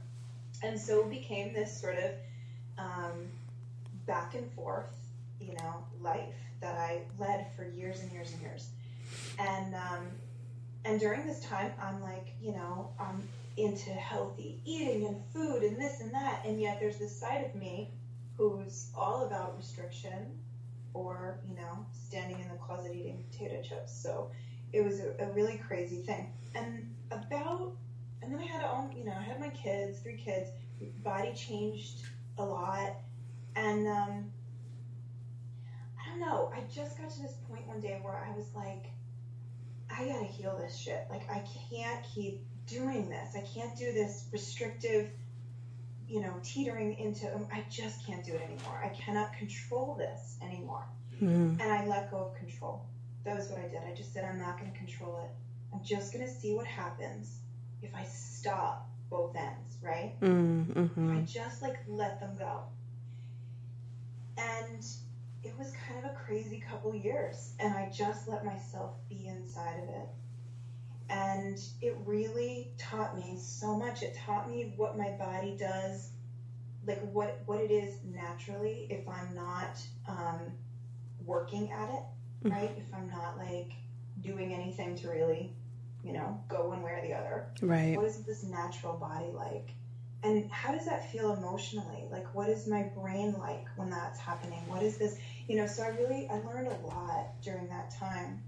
and 0.64 0.80
so 0.80 1.02
it 1.02 1.10
became 1.10 1.54
this 1.54 1.80
sort 1.80 1.98
of 1.98 2.12
um, 2.78 3.28
back 4.06 4.36
and 4.36 4.52
forth, 4.52 4.96
you 5.40 5.54
know, 5.54 5.84
life 6.02 6.36
that 6.62 6.76
I 6.78 7.02
led 7.20 7.48
for 7.56 7.66
years 7.66 8.02
and 8.02 8.12
years 8.12 8.32
and 8.32 8.42
years, 8.42 8.70
and 9.40 9.76
um, 9.76 10.08
and 10.86 11.00
during 11.00 11.26
this 11.26 11.42
time, 11.42 11.72
I'm 11.82 12.02
like, 12.02 12.28
you 12.42 12.52
know, 12.52 12.90
I'm 13.00 13.28
into 13.58 13.92
healthy 13.92 14.60
eating 14.66 15.06
and 15.06 15.18
food 15.34 15.64
and 15.64 15.78
this 15.78 16.02
and 16.02 16.14
that, 16.14 16.42
and 16.46 16.60
yet 16.60 16.80
there's 16.80 16.98
this 16.98 17.18
side 17.18 17.46
of 17.46 17.56
me 17.56 17.90
who's 18.38 18.92
all 18.96 19.26
about 19.26 19.58
restriction 19.58 20.38
or, 20.94 21.40
you 21.48 21.56
know, 21.56 21.86
standing 21.94 22.40
in 22.40 22.50
the 22.50 22.56
closet 22.56 22.92
eating 22.94 23.24
potato 23.32 23.62
chips. 23.62 23.94
So 23.94 24.30
it 24.74 24.84
was 24.84 25.00
a, 25.00 25.14
a 25.20 25.32
really 25.32 25.58
crazy 25.58 25.98
thing. 25.98 26.32
And 26.54 26.94
about, 27.12 27.74
and 28.22 28.34
then 28.34 28.40
I 28.40 28.46
had 28.46 28.64
all, 28.64 28.90
you 28.96 29.06
know, 29.06 29.14
I 29.18 29.24
had 29.24 29.40
my 29.40 29.50
kids, 29.50 30.00
three 30.00 30.18
kids, 30.18 30.50
body 31.04 31.34
changed 31.34 32.02
a 32.38 32.44
lot. 32.44 32.98
And 33.56 33.88
um, 33.88 34.32
I 36.00 36.10
don't 36.10 36.20
know, 36.20 36.52
I 36.54 36.62
just 36.74 36.98
got 36.98 37.10
to 37.10 37.22
this 37.22 37.36
point 37.50 37.68
one 37.68 37.80
day 37.80 38.00
where 38.02 38.28
I 38.28 38.36
was 38.36 38.48
like, 38.56 38.88
I 39.90 40.06
gotta 40.06 40.26
heal 40.26 40.58
this 40.58 40.78
shit. 40.78 41.06
Like, 41.10 41.30
I 41.30 41.44
can't 41.70 42.04
keep 42.14 42.42
doing 42.68 43.10
this. 43.10 43.36
I 43.36 43.42
can't 43.42 43.78
do 43.78 43.94
this 43.94 44.28
restrictive 44.32 45.10
you 46.08 46.22
know, 46.22 46.34
teetering 46.44 46.98
into, 47.00 47.34
um, 47.34 47.48
I 47.52 47.64
just 47.70 48.06
can't 48.06 48.24
do 48.24 48.34
it 48.34 48.42
anymore. 48.42 48.82
I 48.84 48.90
cannot 48.90 49.34
control 49.34 49.96
this 49.96 50.38
anymore. 50.42 50.86
Mm. 51.22 51.60
And 51.60 51.62
I 51.62 51.86
let 51.88 52.12
go 52.12 52.18
of 52.18 52.36
control. 52.36 52.86
That 53.24 53.36
was 53.36 53.50
what 53.50 53.60
I 53.60 53.68
did. 53.68 53.80
I 53.90 53.96
just 53.96 54.14
said, 54.14 54.24
I'm 54.24 54.38
not 54.38 54.60
to 54.60 54.78
control 54.78 55.20
it. 55.24 55.32
I'm 55.74 55.84
just 55.84 56.14
going 56.14 56.26
to 56.26 56.32
see 56.32 56.54
what 56.54 56.68
happens 56.68 57.40
if 57.82 57.94
I 57.96 58.04
stop 58.04 58.90
both 59.10 59.36
ends, 59.36 59.78
right? 59.82 60.14
Mm, 60.22 60.70
If 60.76 60.98
I 60.98 61.22
just 61.22 61.62
like 61.62 61.78
let 61.88 62.20
them 62.20 62.36
go. 62.38 62.64
And 64.38 64.86
it 65.44 65.58
was 65.58 65.72
kind 65.88 66.04
of 66.04 66.12
a 66.12 66.16
crazy 66.16 66.60
couple 66.68 66.94
years, 66.94 67.54
and 67.60 67.74
I 67.74 67.90
just 67.94 68.28
let 68.28 68.44
myself 68.44 68.92
be 69.10 69.28
inside 69.28 69.84
of 69.84 69.90
it. 69.90 70.10
And 71.10 71.58
it 71.82 71.96
really 72.06 72.72
taught 72.78 73.16
me 73.16 73.38
so 73.40 73.78
much. 73.78 74.02
It 74.02 74.18
taught 74.26 74.50
me 74.50 74.74
what 74.76 74.98
my 74.98 75.12
body 75.12 75.56
does, 75.58 76.10
like 76.88 77.02
what 77.14 77.42
what 77.46 77.62
it 77.62 77.72
is 77.72 77.96
naturally 78.04 78.88
if 78.90 79.08
I'm 79.08 79.36
not 79.36 79.80
um, 80.08 80.40
working 81.26 81.72
at 81.72 81.90
it, 81.90 82.04
right? 82.50 82.72
If 82.78 82.94
I'm 82.94 83.08
not 83.10 83.38
like 83.38 83.72
doing 84.22 84.54
anything 84.54 84.96
to 84.98 85.10
really, 85.10 85.54
you 86.06 86.14
know, 86.14 86.40
go 86.48 86.68
one 86.68 86.84
way 86.84 86.92
or 86.92 87.02
the 87.02 87.14
other. 87.14 87.48
Right. 87.62 87.98
what 87.98 88.06
is 88.06 88.18
this 88.20 88.44
natural 88.44 88.94
body 88.94 89.32
like? 89.34 89.72
And 90.24 90.50
how 90.52 90.72
does 90.72 90.86
that 90.86 91.12
feel 91.12 91.34
emotionally? 91.34 92.06
Like 92.12 92.34
what 92.36 92.48
is 92.48 92.68
my 92.68 92.84
brain 92.84 93.36
like 93.40 93.66
when 93.76 93.90
that's 93.90 94.20
happening? 94.20 94.62
What 94.68 94.84
is 94.84 94.98
this 94.98 95.18
you 95.48 95.58
know 95.58 95.68
so 95.68 95.84
i 95.84 95.90
really 95.90 96.28
i 96.30 96.36
learned 96.40 96.68
a 96.68 96.88
lot 96.88 97.42
during 97.42 97.68
that 97.70 97.92
time. 97.92 98.44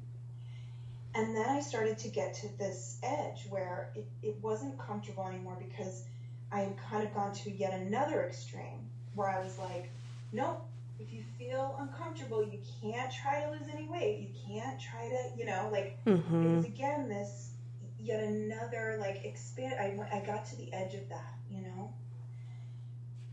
And 1.16 1.36
then 1.36 1.50
i 1.50 1.60
started 1.60 1.98
to 2.00 2.10
get 2.10 2.36
to 2.36 2.58
this 2.58 3.00
edge 3.04 3.48
where 3.50 3.92
it, 3.96 4.06
it 4.22 4.38
wasn't 4.42 4.78
comfortable 4.78 5.28
anymore 5.28 5.58
because 5.60 6.04
i 6.52 6.60
had 6.60 6.76
kind 6.78 7.08
of 7.08 7.14
gone 7.14 7.34
to 7.34 7.52
yet 7.52 7.74
another 7.74 8.24
extreme 8.24 8.88
where 9.16 9.28
i 9.28 9.44
was 9.44 9.58
like 9.58 9.92
nope 10.32 10.64
if 11.00 11.12
you 11.14 11.22
feel 11.38 11.76
uncomfortable 11.80 12.44
you 12.44 12.60
can't 12.82 13.12
try 13.12 13.42
to 13.44 13.50
lose 13.52 13.68
any 13.70 13.88
weight. 13.88 14.18
You 14.20 14.30
can't 14.48 14.80
try 14.80 15.08
to 15.10 15.38
you 15.38 15.46
know 15.46 15.70
like 15.72 15.98
it 16.42 16.48
Mhm. 16.48 16.56
was 16.56 16.66
again 16.66 17.08
this 17.08 17.52
yet 18.00 18.20
another 18.20 18.98
like 19.00 19.24
expand 19.26 19.76
I, 19.80 19.90
went- 19.98 20.12
I 20.14 20.20
got 20.20 20.46
to 20.46 20.56
the 20.56 20.72
edge 20.74 20.94
of 20.96 21.08
that 21.10 21.34
you 21.50 21.62
know? 21.62 21.92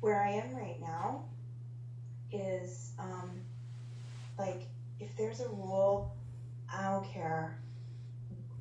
Where 0.01 0.21
i 0.21 0.29
am 0.29 0.55
right 0.55 0.79
now 0.81 1.23
is 2.33 2.93
um, 2.99 3.41
like 4.39 4.67
if 5.01 5.15
there's 5.17 5.41
a 5.41 5.49
rule 5.49 6.09
i 6.73 6.87
don't 6.89 7.05
care. 7.05 7.57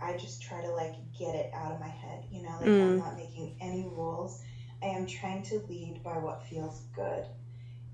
I 0.01 0.13
just 0.13 0.41
try 0.41 0.61
to 0.61 0.69
like 0.71 0.95
get 1.17 1.35
it 1.35 1.49
out 1.53 1.71
of 1.71 1.79
my 1.79 1.87
head 1.87 2.25
you 2.29 2.41
know? 2.41 2.57
Like 2.59 2.75
i'm 2.81 2.95
Mm. 2.95 2.97
not 2.97 3.15
making 3.15 3.51
any 3.59 3.83
rules. 3.83 4.39
I 4.81 4.87
am 4.87 5.05
trying 5.05 5.41
to 5.43 5.59
lead 5.69 6.03
by 6.03 6.17
what 6.17 6.41
feels 6.43 6.81
good. 6.93 7.27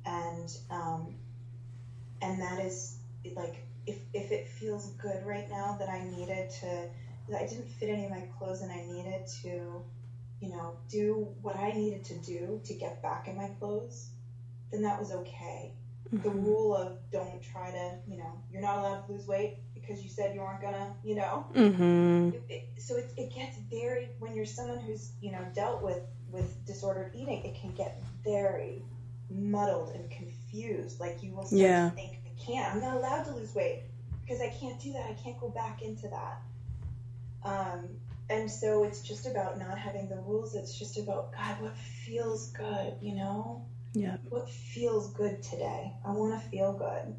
And 0.05 0.55
and 2.21 2.41
that 2.41 2.59
is 2.59 2.97
like 3.35 3.63
if 3.85 3.97
if 4.13 4.31
it 4.31 4.47
feels 4.47 4.93
good 4.93 5.25
right 5.25 5.49
now 5.49 5.75
that 5.79 5.89
i 5.89 6.03
needed 6.03 6.49
to 6.49 6.87
that 7.29 7.41
I 7.41 7.45
didn't 7.45 7.67
fit 7.69 7.89
any 7.89 8.05
of 8.05 8.11
my 8.11 8.21
clothes 8.37 8.61
and 8.61 8.71
I 8.71 8.83
needed 8.85 9.27
to, 9.43 9.83
you 10.41 10.49
know, 10.49 10.77
do 10.89 11.27
what 11.41 11.55
I 11.55 11.71
needed 11.71 12.03
to 12.05 12.15
do 12.19 12.59
to 12.63 12.73
get 12.73 13.01
back 13.01 13.27
in 13.27 13.37
my 13.37 13.49
clothes, 13.59 14.09
then 14.71 14.81
that 14.81 14.99
was 14.99 15.11
okay. 15.11 15.73
The 16.11 16.29
Mhm. 16.29 16.43
rule 16.43 16.75
of 16.75 16.97
don't 17.11 17.41
try 17.41 17.71
to, 17.71 17.99
you 18.07 18.17
know, 18.17 18.31
you're 18.51 18.61
not 18.61 18.77
allowed 18.79 19.05
to 19.05 19.11
lose 19.11 19.27
weight 19.27 19.57
because 19.73 20.01
you 20.03 20.09
said 20.09 20.33
you 20.33 20.41
weren't 20.41 20.61
gonna, 20.61 20.95
you 21.03 21.15
know. 21.15 21.45
Mhm. 21.53 22.33
It, 22.33 22.43
it, 22.49 22.81
so 22.81 22.97
it, 22.97 23.11
it 23.17 23.31
gets 23.33 23.57
very 23.57 24.09
when 24.19 24.33
you're 24.35 24.45
someone 24.45 24.79
who's 24.79 25.11
you 25.21 25.31
know 25.31 25.45
dealt 25.53 25.81
with 25.83 26.01
with 26.31 26.65
disordered 26.65 27.15
eating, 27.15 27.43
it 27.45 27.55
can 27.55 27.73
get 27.73 28.01
very 28.23 28.83
muddled 29.29 29.89
and 29.91 30.09
confused. 30.09 30.38
Like 30.99 31.23
you 31.23 31.33
will 31.33 31.45
start 31.45 31.61
Yeah. 31.61 31.89
to 31.89 31.95
think, 31.95 32.19
I 32.25 32.43
can't. 32.43 32.75
I'm 32.75 32.81
not 32.81 32.97
allowed 32.97 33.23
to 33.23 33.31
lose 33.35 33.53
weight 33.55 33.83
because 34.21 34.41
I 34.41 34.49
can't 34.49 34.79
do 34.79 34.93
that. 34.93 35.05
I 35.09 35.13
can't 35.13 35.39
go 35.39 35.49
back 35.49 35.81
into 35.81 36.07
that. 36.09 36.41
Um, 37.43 37.89
and 38.29 38.49
so 38.49 38.83
it's 38.83 39.01
just 39.01 39.25
about 39.25 39.57
not 39.57 39.77
having 39.77 40.07
the 40.09 40.17
rules. 40.17 40.55
It's 40.55 40.77
just 40.77 40.97
about 40.97 41.31
God, 41.33 41.61
what 41.61 41.77
feels 41.77 42.51
good, 42.51 42.93
you 43.01 43.15
know? 43.15 43.65
Yeah. 43.93 44.17
What 44.29 44.49
feels 44.49 45.11
good 45.13 45.41
today? 45.41 45.93
I 46.05 46.11
want 46.11 46.39
to 46.39 46.49
feel 46.49 46.73
good. 46.73 47.15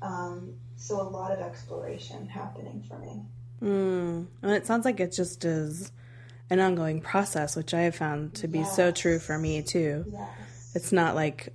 Um, 0.00 0.54
so 0.76 1.00
a 1.00 1.02
lot 1.02 1.32
of 1.32 1.40
exploration 1.40 2.26
happening 2.28 2.84
for 2.88 2.98
me. 2.98 3.22
Mm. 3.62 4.26
And 4.42 4.52
it 4.52 4.66
sounds 4.66 4.84
like 4.84 5.00
it 5.00 5.12
just 5.12 5.44
is 5.44 5.90
an 6.50 6.60
ongoing 6.60 7.00
process, 7.00 7.56
which 7.56 7.72
I 7.74 7.80
have 7.82 7.96
found 7.96 8.34
to 8.34 8.48
be 8.48 8.64
so 8.64 8.90
true 8.92 9.18
for 9.18 9.38
me 9.38 9.62
too. 9.62 10.04
Yes. 10.12 10.72
It's 10.74 10.92
not 10.92 11.14
like, 11.14 11.52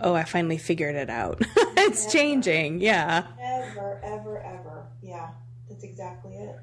oh, 0.00 0.14
I 0.14 0.24
finally 0.24 0.58
figured 0.58 0.94
it 0.94 1.10
out. 1.10 1.42
it's 1.76 2.04
Never. 2.04 2.12
changing. 2.12 2.80
Yeah. 2.80 3.26
Ever, 3.40 4.00
ever, 4.02 4.42
ever. 4.42 4.86
Yeah, 5.02 5.30
that's 5.68 5.84
exactly 5.84 6.34
it. 6.34 6.58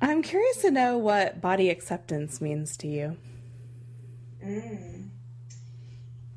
I'm 0.00 0.22
curious 0.22 0.58
to 0.62 0.70
know 0.70 0.98
what 0.98 1.40
body 1.40 1.70
acceptance 1.70 2.40
means 2.40 2.76
to 2.78 2.86
you. 2.86 3.16
Mm. 4.44 5.08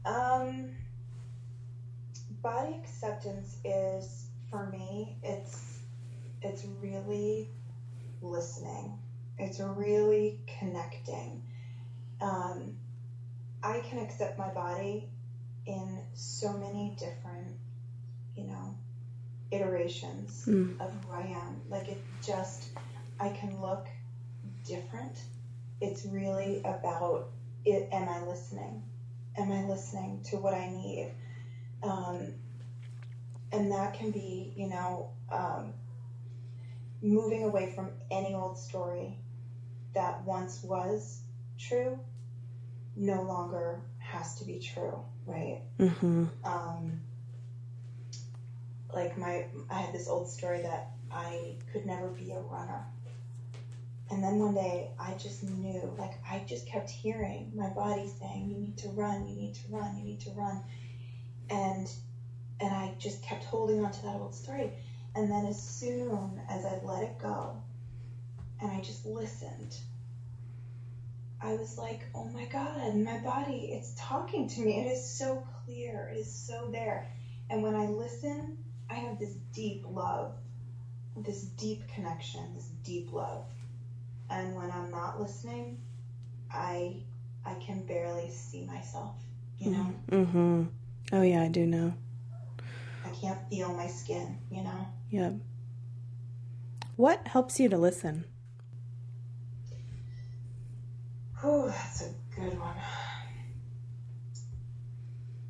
Um, 0.05 0.71
body 2.41 2.75
acceptance 2.81 3.57
is 3.65 4.27
for 4.49 4.67
me. 4.67 5.17
It's 5.23 5.79
it's 6.41 6.65
really 6.81 7.49
listening. 8.21 8.97
It's 9.37 9.59
really 9.59 10.39
connecting. 10.59 11.43
Um, 12.21 12.77
I 13.61 13.79
can 13.79 13.99
accept 13.99 14.37
my 14.37 14.49
body 14.49 15.09
in 15.65 15.99
so 16.13 16.53
many 16.57 16.95
different, 16.97 17.55
you 18.35 18.45
know, 18.45 18.75
iterations 19.51 20.45
Mm. 20.47 20.79
of 20.79 20.91
who 20.91 21.11
I 21.11 21.21
am. 21.21 21.61
Like 21.69 21.89
it 21.89 21.99
just, 22.21 22.69
I 23.19 23.29
can 23.29 23.59
look 23.61 23.87
different. 24.63 25.23
It's 25.81 26.05
really 26.05 26.61
about 26.63 27.29
it. 27.65 27.87
Am 27.91 28.07
I 28.07 28.25
listening? 28.25 28.83
Am 29.37 29.51
I 29.51 29.63
listening 29.65 30.21
to 30.23 30.37
what 30.37 30.53
I 30.53 30.67
need? 30.67 31.11
Um, 31.83 32.33
and 33.51 33.71
that 33.71 33.93
can 33.93 34.11
be, 34.11 34.53
you 34.55 34.67
know, 34.67 35.09
um, 35.31 35.73
moving 37.01 37.43
away 37.43 37.71
from 37.71 37.91
any 38.11 38.33
old 38.33 38.57
story 38.57 39.17
that 39.93 40.23
once 40.23 40.61
was 40.63 41.21
true, 41.57 41.97
no 42.95 43.21
longer 43.23 43.81
has 44.11 44.35
to 44.35 44.45
be 44.45 44.59
true, 44.59 44.99
right? 45.25 45.61
Mm-hmm. 45.79 46.25
um, 46.43 46.99
like 48.93 49.17
my 49.17 49.45
I 49.69 49.75
had 49.75 49.93
this 49.93 50.07
old 50.07 50.27
story 50.27 50.61
that 50.61 50.91
I 51.11 51.55
could 51.71 51.85
never 51.85 52.07
be 52.09 52.31
a 52.31 52.39
runner. 52.39 52.85
And 54.11 54.23
then 54.23 54.39
one 54.39 54.55
day 54.55 54.89
I 54.99 55.13
just 55.13 55.43
knew, 55.43 55.93
like 55.97 56.13
I 56.27 56.43
just 56.47 56.65
kept 56.65 56.89
hearing 56.89 57.51
my 57.55 57.69
body 57.69 58.07
saying, 58.19 58.49
You 58.49 58.57
need 58.57 58.77
to 58.77 58.89
run, 58.89 59.27
you 59.27 59.35
need 59.35 59.53
to 59.55 59.67
run, 59.69 59.95
you 59.95 60.03
need 60.03 60.19
to 60.21 60.31
run. 60.31 60.61
And 61.49 61.91
and 62.59 62.73
I 62.73 62.95
just 62.97 63.21
kept 63.21 63.43
holding 63.43 63.83
on 63.83 63.91
to 63.91 64.01
that 64.03 64.15
old 64.15 64.33
story. 64.33 64.71
And 65.15 65.31
then 65.31 65.45
as 65.45 65.61
soon 65.61 66.41
as 66.49 66.65
I 66.65 66.79
let 66.83 67.03
it 67.03 67.17
go 67.19 67.61
and 68.61 68.71
I 68.71 68.81
just 68.81 69.05
listened, 69.05 69.77
I 71.41 71.53
was 71.53 71.77
like, 71.77 72.01
oh 72.13 72.25
my 72.25 72.45
God, 72.45 72.95
my 72.95 73.17
body, 73.19 73.69
it's 73.71 73.93
talking 73.97 74.47
to 74.49 74.61
me. 74.61 74.79
It 74.79 74.91
is 74.91 75.17
so 75.17 75.43
clear. 75.65 76.11
It 76.13 76.19
is 76.19 76.31
so 76.31 76.67
there. 76.71 77.07
And 77.49 77.63
when 77.63 77.75
I 77.75 77.87
listen, 77.87 78.57
I 78.89 78.95
have 78.95 79.19
this 79.19 79.35
deep 79.53 79.85
love, 79.89 80.33
this 81.15 81.43
deep 81.43 81.87
connection, 81.87 82.41
this 82.55 82.67
deep 82.83 83.13
love. 83.13 83.45
And 84.29 84.55
when 84.55 84.69
I'm 84.71 84.91
not 84.91 85.19
listening, 85.19 85.79
I 86.51 86.97
I 87.45 87.53
can 87.55 87.85
barely 87.85 88.29
see 88.29 88.65
myself, 88.65 89.15
you 89.57 89.71
know? 89.71 89.93
Mm-hmm. 90.11 90.63
Oh 91.13 91.21
yeah, 91.21 91.43
I 91.43 91.47
do 91.47 91.65
know. 91.65 91.93
I 93.05 93.09
can't 93.09 93.39
feel 93.49 93.73
my 93.73 93.87
skin, 93.87 94.37
you 94.51 94.63
know? 94.63 94.87
Yep. 95.09 95.35
What 96.95 97.27
helps 97.27 97.59
you 97.59 97.69
to 97.69 97.77
listen? 97.77 98.25
Whew, 101.41 101.67
that's 101.67 102.01
a 102.01 102.09
good 102.35 102.57
one. 102.59 102.75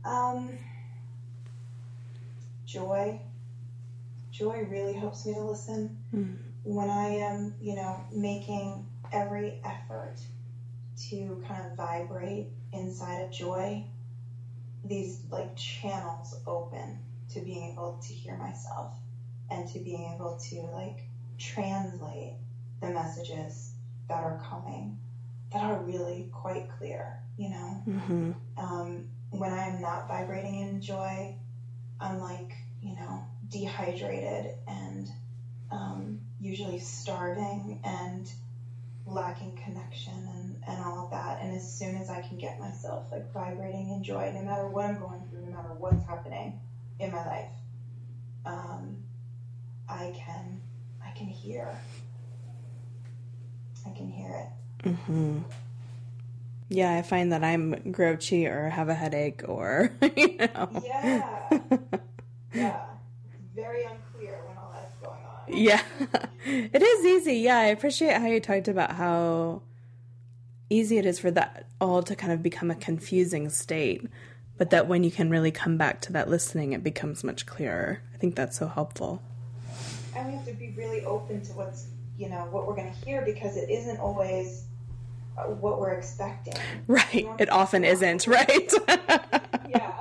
Um, 0.03 0.55
joy. 2.63 3.17
Joy 4.29 4.61
really 4.61 4.93
helps 4.93 5.25
me 5.25 5.33
to 5.33 5.41
listen. 5.41 5.89
Mm. 6.13 6.35
When 6.63 6.89
I 6.89 7.05
am, 7.05 7.53
you 7.59 7.73
know, 7.73 8.03
making 8.11 8.83
every 9.11 9.55
effort 9.63 10.27
to 11.07 11.37
kind 11.41 11.63
of 11.63 11.75
vibrate 11.75 12.45
inside 12.71 13.17
of 13.17 13.31
joy, 13.31 13.81
these 14.83 15.17
like 15.31 15.55
channels 15.55 16.35
open 16.45 16.99
to 17.29 17.39
being 17.39 17.67
able 17.71 17.95
to 18.01 18.13
hear 18.13 18.35
myself 18.35 18.89
and 19.49 19.65
to 19.67 19.79
being 19.79 20.11
able 20.11 20.33
to 20.33 20.69
like 20.71 21.03
translate 21.39 22.33
the 22.79 22.89
messages 22.89 23.71
that 24.07 24.21
are 24.21 24.33
coming 24.33 24.93
that 25.51 25.63
are 25.63 25.81
really 25.81 26.29
quite 26.31 26.69
clear, 26.77 27.19
you 27.37 27.49
know. 27.49 27.83
Mm-hmm. 27.87 28.31
Um, 28.57 29.09
when 29.31 29.51
I 29.51 29.67
am 29.67 29.81
not 29.81 30.07
vibrating 30.07 30.59
in 30.59 30.81
joy, 30.81 31.35
I'm 31.99 32.19
like, 32.19 32.53
you 32.81 32.95
know, 32.95 33.23
dehydrated 33.49 34.55
and 34.67 35.07
um, 35.71 36.19
usually 36.39 36.79
starving 36.79 37.79
and 37.83 38.31
lacking 39.05 39.59
connection 39.63 40.13
and, 40.13 40.63
and 40.67 40.83
all 40.83 41.05
of 41.05 41.11
that. 41.11 41.41
And 41.41 41.53
as 41.53 41.77
soon 41.77 41.95
as 41.95 42.09
I 42.09 42.21
can 42.21 42.37
get 42.37 42.59
myself 42.59 43.11
like 43.11 43.31
vibrating 43.33 43.89
in 43.89 44.03
joy, 44.03 44.31
no 44.35 44.41
matter 44.41 44.67
what 44.67 44.85
I'm 44.85 44.99
going 44.99 45.23
through, 45.29 45.45
no 45.45 45.51
matter 45.51 45.73
what's 45.77 46.05
happening 46.05 46.59
in 46.99 47.11
my 47.11 47.25
life, 47.25 47.51
um, 48.45 48.97
I 49.87 50.13
can 50.15 50.61
I 51.05 51.11
can 51.11 51.27
hear. 51.27 51.79
I 53.85 53.91
can 53.91 54.07
hear 54.09 54.29
it. 54.29 54.47
Mm-hmm. 54.83 55.39
Yeah, 56.69 56.93
I 56.93 57.01
find 57.01 57.31
that 57.31 57.43
I'm 57.43 57.91
grouchy 57.91 58.45
or 58.45 58.69
have 58.69 58.89
a 58.89 58.93
headache 58.93 59.41
or 59.47 59.91
you 60.15 60.37
know. 60.37 60.81
Yeah. 60.85 61.59
yeah. 62.53 62.81
Very 63.55 63.83
unclear 63.83 64.39
when 64.47 64.57
all 64.57 64.71
that's 64.73 64.95
going 64.97 65.19
on. 65.25 65.63
Yeah. 65.63 65.81
It 66.45 66.81
is 66.81 67.05
easy. 67.05 67.35
Yeah, 67.35 67.57
I 67.57 67.65
appreciate 67.65 68.17
how 68.17 68.25
you 68.25 68.39
talked 68.39 68.67
about 68.69 68.91
how 68.91 69.61
easy 70.69 70.97
it 70.97 71.05
is 71.05 71.19
for 71.19 71.29
that 71.31 71.67
all 71.81 72.01
to 72.01 72.15
kind 72.15 72.31
of 72.31 72.41
become 72.41 72.71
a 72.71 72.75
confusing 72.75 73.49
state, 73.49 74.07
but 74.57 74.69
that 74.69 74.87
when 74.87 75.03
you 75.03 75.11
can 75.11 75.29
really 75.29 75.51
come 75.51 75.77
back 75.77 76.01
to 76.01 76.13
that 76.13 76.29
listening, 76.29 76.73
it 76.73 76.83
becomes 76.83 77.23
much 77.23 77.45
clearer. 77.45 78.01
I 78.13 78.17
think 78.17 78.35
that's 78.35 78.57
so 78.57 78.67
helpful. 78.67 79.21
And 80.15 80.27
we 80.27 80.33
have 80.33 80.45
to 80.45 80.53
be 80.53 80.73
really 80.77 81.03
open 81.05 81.41
to 81.43 81.51
what's, 81.53 81.87
you 82.17 82.29
know, 82.29 82.47
what 82.51 82.65
we're 82.65 82.75
going 82.75 82.91
to 82.91 83.05
hear 83.05 83.23
because 83.23 83.57
it 83.57 83.69
isn't 83.69 83.99
always 83.99 84.65
what 85.35 85.79
we're 85.79 85.93
expecting. 85.93 86.53
Right. 86.87 87.27
It 87.37 87.51
often 87.51 87.83
isn't, 87.83 88.25
right? 88.25 88.73
yeah. 89.69 89.93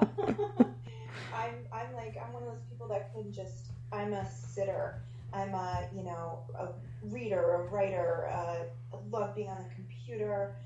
I'm, 1.35 1.55
I'm 1.73 1.95
like, 1.95 2.17
I'm 2.17 2.33
one 2.33 2.43
of 2.43 2.49
those 2.49 2.63
people 2.71 2.89
that 2.89 3.13
can 3.13 3.31
just, 3.33 3.67
I'm 3.93 4.15
a 4.15 4.27
sitter. 4.27 5.03
I'm 5.35 5.53
a, 5.53 5.87
you 5.95 6.03
know, 6.05 6.41
a 6.59 6.69
reader, 7.03 7.57
a 7.57 7.63
writer. 7.71 8.31
Uh, 8.33 8.97
I 8.97 8.99
love 9.11 9.35
being 9.35 9.49
on 9.49 9.59
the 9.59 9.75
computer. 9.75 10.57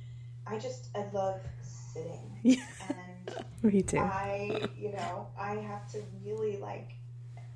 I 0.47 0.59
just, 0.59 0.89
I 0.95 1.07
love 1.13 1.41
sitting. 1.63 2.39
Yeah. 2.43 2.65
And 2.89 3.73
Me 3.73 3.83
too. 3.83 3.99
I, 3.99 4.69
you 4.77 4.93
know, 4.93 5.29
I 5.39 5.55
have 5.55 5.91
to 5.93 6.03
really 6.25 6.59
like, 6.59 6.93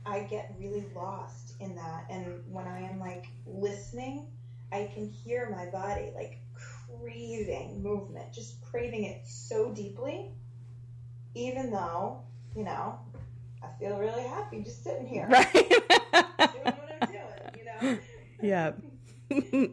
I 0.05 0.21
get 0.21 0.55
really 0.59 0.85
lost 0.95 1.55
in 1.61 1.75
that. 1.77 2.07
And 2.11 2.43
when 2.49 2.67
I 2.67 2.81
am 2.83 2.99
like 2.99 3.27
listening, 3.47 4.27
I 4.73 4.91
can 4.93 5.09
hear 5.09 5.55
my 5.57 5.67
body 5.67 6.11
like 6.15 6.41
craving 7.01 7.83
movement, 7.83 8.33
just 8.33 8.61
craving 8.63 9.05
it 9.05 9.27
so 9.27 9.73
deeply, 9.73 10.31
even 11.35 11.71
though, 11.71 12.23
you 12.55 12.65
know, 12.65 12.99
I 13.63 13.69
feel 13.79 13.99
really 13.99 14.25
happy 14.25 14.63
just 14.63 14.83
sitting 14.83 15.07
here. 15.07 15.27
Right. 15.29 15.53
Doing 15.53 15.81
what 16.65 16.99
I'm 17.01 17.09
doing, 17.09 17.59
you 17.59 17.65
know? 17.65 17.99
yeah. 18.43 18.73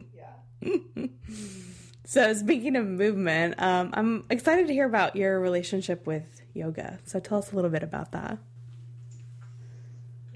yeah. 0.62 1.06
So, 2.06 2.32
speaking 2.34 2.76
of 2.76 2.86
movement, 2.86 3.54
um, 3.58 3.90
I'm 3.92 4.24
excited 4.30 4.68
to 4.68 4.72
hear 4.72 4.86
about 4.86 5.16
your 5.16 5.40
relationship 5.40 6.06
with 6.06 6.42
yoga. 6.52 7.00
So, 7.04 7.18
tell 7.18 7.38
us 7.38 7.50
a 7.50 7.56
little 7.56 7.70
bit 7.70 7.82
about 7.82 8.12
that. 8.12 8.38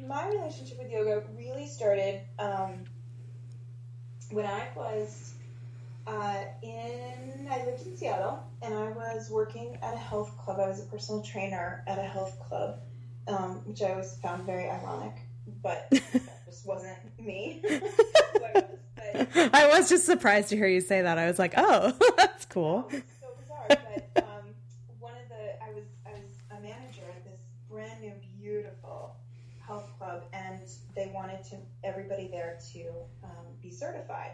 My 0.04 0.26
relationship 0.28 0.78
with 0.78 0.90
yoga 0.90 1.22
really 1.36 1.68
started 1.68 2.22
um, 2.40 2.84
when 4.30 4.44
I 4.44 4.66
was 4.74 5.34
uh, 6.08 6.44
in, 6.62 7.48
I 7.50 7.64
lived 7.66 7.86
in 7.86 7.96
Seattle 7.96 8.42
and 8.62 8.74
I 8.74 8.88
was 8.90 9.28
working 9.30 9.78
at 9.82 9.94
a 9.94 9.98
health 9.98 10.36
club. 10.38 10.58
I 10.58 10.68
was 10.68 10.80
a 10.80 10.86
personal 10.86 11.22
trainer 11.22 11.84
at 11.86 11.98
a 11.98 12.02
health 12.02 12.38
club, 12.40 12.80
um, 13.26 13.60
which 13.66 13.82
I 13.82 13.90
always 13.90 14.16
found 14.22 14.44
very 14.44 14.70
ironic, 14.70 15.14
but 15.62 15.86
that 15.90 16.46
just 16.46 16.66
wasn't 16.66 16.96
me. 17.20 17.62
I 17.68 17.80
was. 18.54 18.64
But 18.96 19.54
I 19.54 19.68
was 19.68 19.88
just 19.88 20.06
surprised 20.06 20.48
to 20.48 20.56
hear 20.56 20.66
you 20.66 20.80
say 20.80 21.02
that. 21.02 21.18
I 21.18 21.26
was 21.26 21.38
like, 21.38 21.54
oh, 21.56 21.92
that's 22.16 22.46
cool. 22.46 22.88
It's 22.90 23.12
so 23.20 23.26
bizarre. 23.38 23.66
But 23.68 24.24
um, 24.24 24.54
one 24.98 25.12
of 25.12 25.28
the 25.28 25.62
I 25.62 25.72
was 25.74 25.84
I 26.06 26.12
was 26.12 26.30
a 26.50 26.60
manager 26.62 27.02
at 27.14 27.24
this 27.24 27.40
brand 27.70 28.00
new 28.00 28.12
beautiful 28.40 29.16
health 29.60 29.90
club, 29.98 30.24
and 30.32 30.60
they 30.96 31.10
wanted 31.14 31.44
to 31.44 31.56
everybody 31.84 32.28
there 32.28 32.58
to 32.72 32.88
um, 33.24 33.46
be 33.62 33.70
certified. 33.70 34.32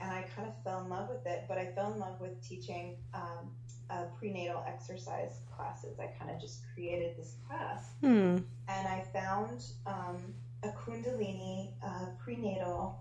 And 0.00 0.10
I 0.10 0.24
kind 0.34 0.46
of 0.48 0.54
fell 0.62 0.82
in 0.82 0.88
love 0.90 1.08
with 1.08 1.26
it, 1.26 1.44
but 1.48 1.58
I 1.58 1.66
fell 1.66 1.92
in 1.92 1.98
love 1.98 2.20
with 2.20 2.46
teaching 2.46 2.96
um, 3.14 3.50
uh, 3.88 4.04
prenatal 4.18 4.62
exercise 4.66 5.40
classes. 5.56 5.98
I 5.98 6.06
kind 6.18 6.30
of 6.30 6.40
just 6.40 6.62
created 6.74 7.16
this 7.16 7.36
class, 7.48 7.90
Hmm. 8.00 8.36
and 8.68 8.88
I 8.88 9.04
found 9.12 9.64
um, 9.86 10.34
a 10.62 10.68
Kundalini 10.68 11.72
uh, 11.82 12.06
prenatal 12.18 13.00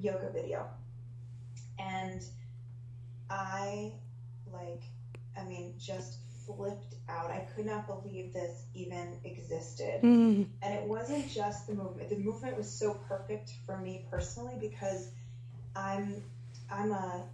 yoga 0.00 0.30
video, 0.32 0.66
and 1.78 2.22
I 3.28 3.92
like, 4.52 4.82
I 5.36 5.44
mean, 5.44 5.74
just 5.78 6.18
flipped 6.46 6.94
out. 7.08 7.30
I 7.30 7.40
could 7.54 7.66
not 7.66 7.86
believe 7.86 8.32
this 8.32 8.64
even 8.74 9.18
existed. 9.24 10.00
Hmm. 10.00 10.44
And 10.62 10.74
it 10.74 10.84
wasn't 10.84 11.28
just 11.28 11.66
the 11.66 11.74
movement. 11.74 12.08
The 12.08 12.18
movement 12.18 12.56
was 12.56 12.70
so 12.70 12.94
perfect 13.08 13.52
for 13.66 13.78
me 13.78 14.06
personally 14.10 14.54
because 14.60 15.08
I'm 15.76 16.22
I'm 16.70 16.90
a 16.92 17.24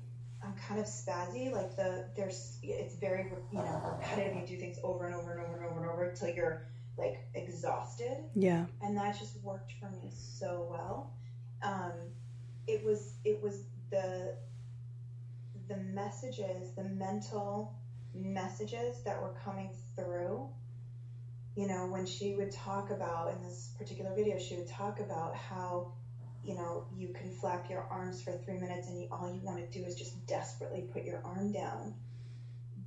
I'm 0.42 0.55
kind 0.55 0.81
of 0.81 0.87
spazzy. 0.87 1.50
Like 1.52 1.76
the 1.76 2.05
there's 2.16 2.59
it's 2.62 2.94
very 2.96 3.24
you 3.52 3.62
know 3.62 3.81
repetitive. 3.85 4.35
You 4.35 4.44
do 4.44 4.57
things 4.57 4.78
over 4.85 5.05
and 5.05 5.14
over 5.14 5.31
and 5.31 5.40
over 5.40 5.55
and 5.55 5.62
over 5.64 5.78
and 5.78 5.87
over 5.87 6.02
until 6.02 6.28
you're 6.28 6.59
like 6.98 7.20
exhausted 7.35 8.22
Yeah. 8.35 8.64
and 8.83 8.96
that 8.98 9.14
just 9.14 9.37
worked 9.42 9.72
for 9.81 9.88
me 9.88 10.11
so 10.12 10.66
well. 10.68 11.09
Um, 11.62 12.11
it 12.68 12.83
was 12.83 13.14
it 13.24 13.40
was 13.42 13.62
the 13.90 14.35
the 15.68 15.76
messages, 15.76 16.72
the 16.76 16.83
mental 16.83 17.70
messages 18.14 19.00
that 19.05 19.20
were 19.20 19.31
coming 19.31 19.70
through. 19.96 20.48
You 21.57 21.66
know, 21.66 21.87
when 21.87 22.05
she 22.07 22.33
would 22.35 22.50
talk 22.50 22.90
about 22.90 23.31
in 23.31 23.40
this 23.42 23.70
particular 23.76 24.12
video, 24.12 24.38
she 24.38 24.55
would 24.57 24.66
talk 24.66 25.00
about 25.00 25.35
how 25.35 25.85
you 26.42 26.55
know 26.55 26.83
you 26.90 27.09
can 27.09 27.31
flap 27.31 27.68
your 27.68 27.85
arms 27.90 28.20
for 28.20 28.33
three 28.33 28.57
minutes 28.57 28.87
and 28.87 28.98
you, 28.98 29.07
all 29.11 29.28
you 29.28 29.40
want 29.42 29.59
to 29.59 29.78
do 29.78 29.85
is 29.85 29.94
just 29.94 30.26
desperately 30.26 30.83
put 30.83 31.05
your 31.05 31.20
arm 31.24 31.50
down. 31.50 31.92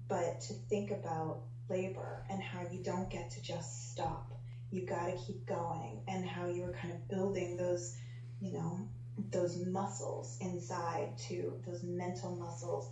But 0.08 0.40
to 0.42 0.54
think 0.70 0.92
about 0.92 1.38
labor 1.70 2.22
and 2.30 2.42
how 2.42 2.62
you 2.62 2.80
don't 2.80 3.10
get 3.10 3.30
to 3.32 3.40
just 3.42 3.90
stop 3.90 4.34
you 4.70 4.82
got 4.82 5.06
to 5.06 5.14
keep 5.14 5.46
going 5.46 6.02
and 6.08 6.26
how 6.26 6.46
you 6.46 6.62
were 6.62 6.70
kind 6.70 6.92
of 6.92 7.08
building 7.08 7.56
those 7.56 7.92
you 8.40 8.52
know 8.52 8.86
those 9.32 9.56
muscles 9.56 10.38
inside 10.42 11.08
too 11.18 11.58
those 11.66 11.82
mental 11.82 12.30
muscles 12.30 12.88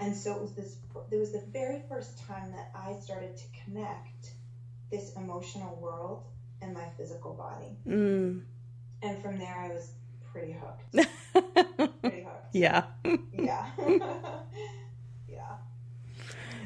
and 0.00 0.14
so 0.14 0.34
it 0.34 0.40
was 0.40 0.52
this 0.52 0.76
it 1.10 1.16
was 1.16 1.30
the 1.30 1.42
very 1.52 1.78
first 1.88 2.18
time 2.18 2.50
that 2.50 2.66
i 2.74 2.92
started 2.92 3.34
to 3.36 3.44
connect 3.64 4.32
this 4.90 5.10
emotional 5.16 5.74
world 5.74 6.20
and 6.60 6.72
my 6.72 6.86
physical 6.96 7.30
body 7.30 7.76
Mm. 7.86 8.40
and 9.02 9.18
from 9.18 9.38
there 9.38 9.56
i 9.56 9.68
was 9.70 9.90
pretty 10.38 10.56
hooked 10.60 12.00
pretty 12.02 12.22
hooked 12.22 12.54
yeah. 12.54 12.84
yeah 13.32 13.66
yeah 15.28 15.54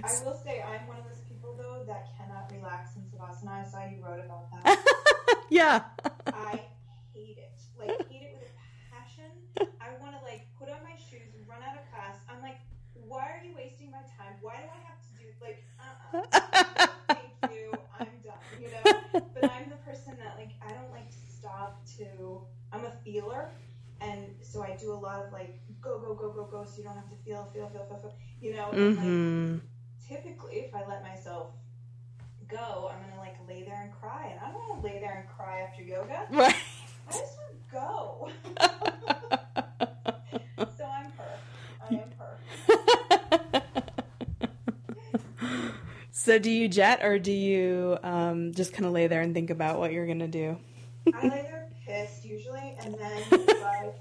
i 0.05 0.25
will 0.25 0.39
say 0.45 0.63
i'm 0.63 0.87
one 0.87 0.99
of 0.99 1.05
those 1.05 1.23
people 1.29 1.55
though 1.57 1.85
that 1.87 2.09
cannot 2.17 2.51
relax 2.53 2.97
in 2.97 3.03
savasana 3.03 3.61
i 3.61 3.65
saw 3.65 3.85
you 3.85 3.99
wrote 4.05 4.25
about 4.25 4.51
that 4.51 4.79
yeah. 5.53 5.85
I 6.33 6.65
hate 7.13 7.37
it. 7.37 7.61
Like 7.79 8.09
hate 8.09 8.25
it 8.25 8.37
with 8.41 8.49
a 8.49 8.55
passion. 8.89 9.29
I 9.81 9.93
want 10.01 10.17
to 10.17 10.25
like 10.25 10.49
put 10.59 10.69
on 10.71 10.81
my 10.83 10.97
shoes, 10.97 11.29
run 11.47 11.61
out 11.61 11.77
of 11.77 11.85
class. 11.93 12.17
I'm 12.29 12.41
like, 12.41 12.57
why 12.95 13.29
are 13.29 13.43
you 13.45 13.53
wasting 13.55 13.91
my 13.91 14.01
time? 14.17 14.33
Why 14.41 14.57
do 14.57 14.69
I 14.73 14.81
have 14.89 14.97
to 14.97 15.13
do 15.21 15.29
like? 15.45 15.61
Uh-uh. 15.77 16.25
No, 16.25 16.89
thank 17.13 17.53
you. 17.53 17.73
I'm 18.01 18.17
done. 18.25 18.41
You 18.57 18.69
know. 18.73 19.21
But 19.35 19.51
I'm 19.53 19.69
the 19.69 19.81
person 19.85 20.17
that 20.17 20.41
like 20.41 20.57
I 20.65 20.73
don't 20.73 20.91
like 20.91 21.11
to 21.11 21.23
stop 21.29 21.85
to. 21.99 22.41
I'm 22.73 22.85
a 22.87 22.93
feeler, 23.05 23.51
so 24.53 24.63
I 24.63 24.77
do 24.77 24.93
a 24.93 24.95
lot 24.95 25.25
of 25.25 25.33
like 25.33 25.59
go 25.81 25.99
go 25.99 26.15
go 26.15 26.31
go 26.31 26.45
go. 26.45 26.65
So 26.65 26.79
you 26.79 26.85
don't 26.85 26.95
have 26.95 27.09
to 27.09 27.17
feel 27.25 27.49
feel 27.55 27.69
feel 27.69 27.87
feel. 27.89 27.99
feel 28.01 28.15
you 28.41 28.55
know. 28.55 28.71
And, 28.73 28.97
like, 28.97 29.63
typically 30.07 30.57
if 30.57 30.75
I 30.75 30.87
let 30.87 31.03
myself 31.03 31.53
go, 32.49 32.91
I'm 32.93 33.01
gonna 33.03 33.19
like 33.19 33.37
lay 33.49 33.63
there 33.65 33.81
and 33.83 33.93
cry, 33.93 34.29
and 34.31 34.39
I 34.41 34.53
don't 34.53 34.69
want 34.69 34.83
to 34.83 34.87
lay 34.87 35.01
there 35.01 35.21
and 35.21 35.29
cry 35.29 35.61
after 35.61 35.83
yoga. 35.83 36.27
Right. 36.31 36.55
I 37.09 37.13
just 37.13 37.39
want 37.39 37.53
to 37.53 37.73
go. 37.73 38.31
so 40.77 40.85
I'm 40.85 41.13
her. 41.19 41.39
I 41.81 41.95
am 41.95 42.11
her. 42.19 43.63
so, 46.13 46.39
do 46.39 46.51
you 46.51 46.69
jet 46.69 47.03
or 47.03 47.19
do 47.19 47.33
you 47.33 47.99
um, 48.03 48.53
just 48.53 48.73
kind 48.73 48.87
of 48.87 48.93
lay 48.93 49.09
there 49.09 49.21
and 49.23 49.35
think 49.35 49.51
about 49.51 49.79
what 49.79 49.93
you're 49.93 50.07
gonna 50.07 50.29
do? 50.29 50.59
I 51.13 51.23
lay 51.23 51.43
there 51.43 51.63
pissed 51.87 52.25
usually, 52.25 52.77
and 52.81 52.95
then 52.95 53.23
like 53.31 53.31
the 53.31 53.37
very, 53.37 53.59
very 53.59 53.93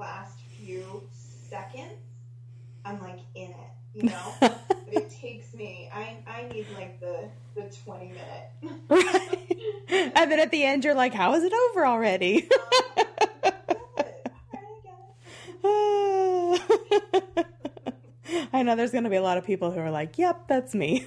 last 0.00 0.40
few 0.58 1.02
seconds, 1.48 1.92
I'm 2.84 3.00
like 3.00 3.20
in 3.34 3.50
it. 3.50 3.56
You 3.94 4.04
know, 4.04 4.34
it 4.88 5.10
takes 5.10 5.52
me. 5.54 5.90
I 5.94 6.16
I 6.26 6.48
need 6.52 6.66
like 6.74 7.00
the 7.00 7.28
the 7.54 7.72
20 7.84 8.06
minute. 8.06 8.50
And 9.92 10.30
then 10.30 10.38
at 10.38 10.50
the 10.52 10.64
end, 10.64 10.84
you're 10.84 10.94
like, 10.94 11.12
"How 11.12 11.34
is 11.34 11.42
it 11.42 11.52
over 11.70 11.84
already?" 11.86 12.48
Um, 15.62 16.58
I 18.52 18.62
know 18.62 18.76
there's 18.76 18.92
going 18.92 19.04
to 19.04 19.10
be 19.10 19.16
a 19.16 19.22
lot 19.22 19.38
of 19.38 19.44
people 19.44 19.70
who 19.70 19.80
are 19.80 19.90
like, 19.90 20.18
yep, 20.18 20.48
that's 20.48 20.74
me. 20.74 21.06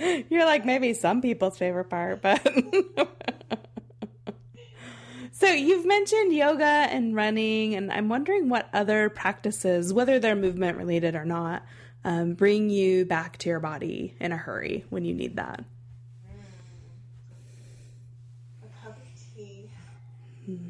You're 0.30 0.46
like 0.46 0.64
maybe 0.64 0.94
some 0.94 1.20
people's 1.20 1.58
favorite 1.58 1.90
part, 1.90 2.22
but 2.22 2.46
So 5.32 5.46
you've 5.46 5.86
mentioned 5.86 6.34
yoga 6.34 6.64
and 6.64 7.14
running, 7.14 7.74
and 7.74 7.90
I'm 7.90 8.08
wondering 8.08 8.48
what 8.48 8.68
other 8.74 9.08
practices, 9.08 9.92
whether 9.92 10.18
they're 10.18 10.36
movement 10.36 10.76
related 10.76 11.14
or 11.14 11.24
not, 11.24 11.64
um, 12.04 12.34
bring 12.34 12.68
you 12.68 13.04
back 13.06 13.38
to 13.38 13.48
your 13.48 13.60
body 13.60 14.14
in 14.20 14.32
a 14.32 14.36
hurry 14.36 14.84
when 14.90 15.04
you 15.04 15.14
need 15.14 15.36
that. 15.36 15.64
A 18.62 18.84
cup 18.84 18.98
of 18.98 19.34
tea, 19.34 19.70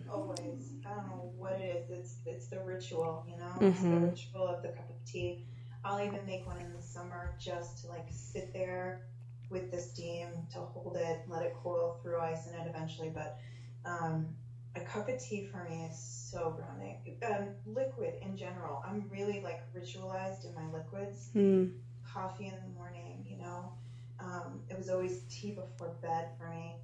always. 0.09 0.39
I 0.87 0.95
don't 0.95 1.07
know 1.09 1.33
what 1.37 1.53
it 1.53 1.65
is. 1.65 1.91
It's 1.91 2.15
it's 2.27 2.47
the 2.49 2.61
ritual, 2.61 3.25
you 3.29 3.37
know. 3.37 3.69
It's 3.69 3.83
the 3.83 3.89
ritual 3.89 4.47
of 4.49 4.63
the 4.63 4.69
cup 4.69 4.89
of 4.89 5.05
tea. 5.11 5.45
I'll 5.85 6.01
even 6.05 6.21
make 6.27 6.47
one 6.47 6.59
in 6.61 6.73
the 6.73 6.83
summer 6.83 7.35
just 7.41 7.83
to 7.83 7.89
like 7.89 8.07
sit 8.11 8.53
there 8.53 9.03
with 9.51 9.71
the 9.71 9.79
steam 9.79 10.47
to 10.53 10.61
hold 10.61 10.97
it, 10.97 11.21
let 11.27 11.43
it 11.43 11.53
cool 11.53 11.99
through 12.03 12.19
ice 12.19 12.47
in 12.47 12.55
it 12.55 12.67
eventually. 12.67 13.11
But 13.13 13.37
um, 13.85 14.29
a 14.77 14.81
cup 14.81 15.09
of 15.09 15.19
tea 15.19 15.43
for 15.43 15.63
me 15.63 15.83
is 15.83 15.97
so 15.97 16.51
grounding. 16.55 16.97
Um, 17.23 17.51
liquid 17.67 18.17
in 18.23 18.37
general, 18.37 18.81
I'm 18.85 19.05
really 19.09 19.41
like 19.41 19.61
ritualized 19.75 20.45
in 20.45 20.55
my 20.55 20.67
liquids. 20.73 21.31
Mm, 21.35 21.69
Coffee 22.05 22.47
in 22.47 22.59
the 22.59 22.67
morning, 22.75 23.25
you 23.27 23.37
know. 23.37 23.73
Um, 24.21 24.61
it 24.71 24.77
was 24.77 24.89
always 24.89 25.23
tea 25.29 25.51
before 25.51 25.91
bed 26.03 26.29
for 26.39 26.49
me, 26.49 26.77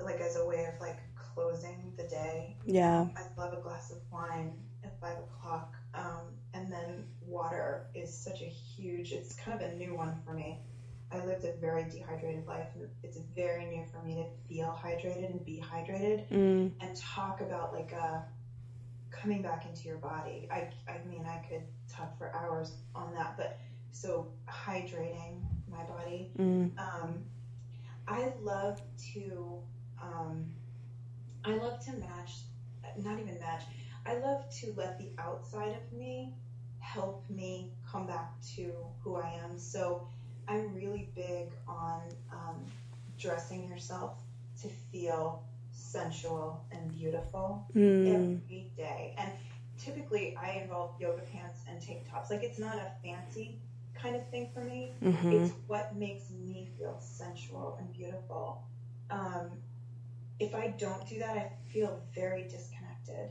like 0.00 0.20
as 0.20 0.36
a 0.36 0.44
way 0.44 0.64
of 0.64 0.78
like 0.80 1.02
closing 1.14 1.92
the 1.96 2.04
day. 2.04 2.56
yeah. 2.64 3.04
I 3.16 3.22
love 3.36 3.52
a 3.52 3.56
glass 3.56 3.90
of 3.90 3.98
wine 4.10 4.52
at 4.84 4.92
five 5.00 5.18
o'clock. 5.18 5.76
Um, 5.94 6.32
and 6.54 6.70
then 6.70 7.04
water 7.20 7.82
is 7.94 8.10
such 8.12 8.40
a 8.42 8.46
huge, 8.46 9.12
it's 9.12 9.32
kind 9.34 9.60
of 9.60 9.68
a 9.68 9.72
new 9.72 9.94
one 9.94 10.14
for 10.24 10.32
me. 10.32 10.58
I 11.16 11.24
lived 11.24 11.44
a 11.44 11.52
very 11.60 11.84
dehydrated 11.84 12.46
life, 12.46 12.68
and 12.74 12.88
it's 13.02 13.18
very 13.34 13.66
new 13.66 13.84
for 13.90 14.02
me 14.02 14.14
to 14.16 14.24
feel 14.48 14.76
hydrated 14.82 15.30
and 15.30 15.44
be 15.44 15.62
hydrated 15.62 16.24
Mm, 16.30 16.72
and 16.80 16.94
talk 16.96 17.40
about 17.40 17.72
like 17.72 17.92
uh, 17.92 18.18
coming 19.10 19.42
back 19.42 19.66
into 19.66 19.88
your 19.88 19.96
body. 19.98 20.46
I, 20.50 20.68
I 20.88 21.00
mean, 21.06 21.26
I 21.26 21.38
could 21.38 21.64
talk 21.88 22.16
for 22.18 22.34
hours 22.34 22.74
on 22.94 23.12
that, 23.14 23.36
but 23.36 23.56
so 23.92 24.28
hydrating 24.48 25.40
my 25.68 25.84
body. 25.84 26.30
mm, 26.38 26.70
Um, 26.78 27.22
I 28.08 28.30
love 28.40 28.80
to, 29.14 29.60
um, 30.02 30.46
I 31.44 31.54
love 31.54 31.78
to 31.80 31.92
match, 31.92 32.42
not 32.96 33.18
even 33.18 33.38
match. 33.38 33.64
I 34.06 34.14
love 34.14 34.48
to 34.60 34.72
let 34.76 34.98
the 34.98 35.10
outside 35.18 35.72
of 35.72 35.92
me 35.92 36.32
help 36.78 37.20
me 37.28 37.70
come 37.90 38.06
back 38.06 38.28
to 38.56 38.86
who 39.02 39.16
I 39.16 39.28
am. 39.28 39.58
So 39.58 40.00
I'm 40.48 40.72
really 40.74 41.08
big 41.14 41.52
on 41.66 42.00
um, 42.32 42.64
dressing 43.18 43.66
yourself 43.66 44.14
to 44.62 44.68
feel 44.68 45.42
sensual 45.70 46.64
and 46.70 46.88
beautiful 46.90 47.66
mm, 47.74 48.40
every 48.48 48.68
day. 48.76 49.14
And 49.16 49.32
typically 49.76 50.34
I 50.36 50.52
involve 50.52 50.92
yoga 50.98 51.22
pants 51.22 51.62
and 51.68 51.80
tank 51.80 52.04
tops. 52.08 52.30
Like 52.30 52.42
it's 52.42 52.58
not 52.58 52.78
a 52.78 52.88
fancy 53.02 53.56
kind 53.94 54.16
of 54.16 54.24
thing 54.28 54.48
for 54.52 54.62
me. 54.62 54.92
mhm, 55.00 55.30
It's 55.30 55.52
what 55.66 55.92
makes 55.94 56.30
me 56.30 56.68
feel 56.76 56.96
sensual 56.98 57.76
and 57.78 57.92
beautiful. 57.92 58.60
Um, 59.10 59.58
if 60.38 60.54
I 60.54 60.68
don't 60.68 61.04
do 61.06 61.18
that, 61.18 61.34
I 61.34 61.46
feel 61.68 61.98
very 62.14 62.42
disconnected. 62.44 63.30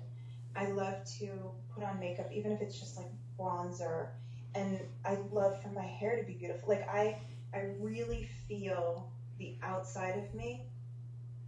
I 0.56 0.66
love 0.66 1.04
to 1.20 1.52
put 1.70 1.84
on 1.84 2.00
makeup, 2.00 2.28
even 2.32 2.52
if 2.52 2.62
it's 2.62 2.78
just 2.78 2.98
like 2.98 3.08
bronzer, 3.40 4.08
and 4.56 4.80
I 5.06 5.18
love 5.32 5.62
for 5.62 5.70
my 5.70 5.84
hair 5.86 6.18
to 6.18 6.24
be 6.24 6.34
beautiful. 6.34 6.70
Like 6.70 6.88
I, 6.90 7.18
I 7.54 7.60
really 7.80 8.28
feel 8.48 9.08
the 9.40 9.56
outside 9.64 10.18
of 10.18 10.34
me 10.34 10.64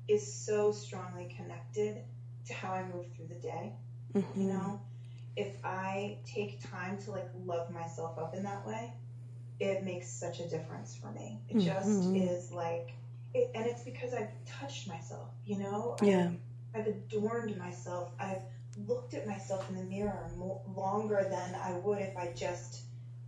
is 0.08 0.26
so 0.26 0.72
strongly 0.72 1.28
connected 1.36 2.02
to 2.46 2.54
how 2.54 2.72
I 2.72 2.84
move 2.84 3.06
through 3.16 3.28
the 3.28 3.36
day 3.36 3.74
you 4.34 4.46
mhm. 4.46 4.48
know 4.48 4.80
if 5.36 5.58
i 5.64 6.18
take 6.26 6.60
time 6.60 6.98
to 6.98 7.12
like 7.12 7.28
love 7.46 7.70
myself 7.70 8.18
up 8.18 8.34
in 8.34 8.44
that 8.44 8.66
way 8.66 8.94
it 9.60 9.84
makes 9.84 10.08
such 10.08 10.40
a 10.40 10.48
difference 10.48 10.96
for 10.96 11.12
me 11.12 11.40
it 11.50 11.58
just 11.60 12.10
Mhm. 12.10 12.14
is 12.14 12.52
like 12.52 12.94
it, 13.34 13.50
and 13.56 13.66
it's 13.66 13.82
because 13.84 14.14
i've 14.14 14.30
touched 14.46 14.88
myself 14.88 15.30
you 15.46 15.58
know 15.58 15.96
Yeah. 16.00 16.30
I've, 16.76 16.82
I've 16.82 16.88
adorned 16.88 17.58
myself 17.58 18.12
i've 18.20 18.42
looked 18.88 19.14
at 19.14 19.26
myself 19.26 19.70
in 19.70 19.76
the 19.76 19.84
mirror 19.84 20.30
mo 20.38 20.62
longer 20.68 21.26
than 21.30 21.56
i 21.56 21.74
would 21.74 22.00
if 22.00 22.16
i 22.18 22.30
just 22.36 22.82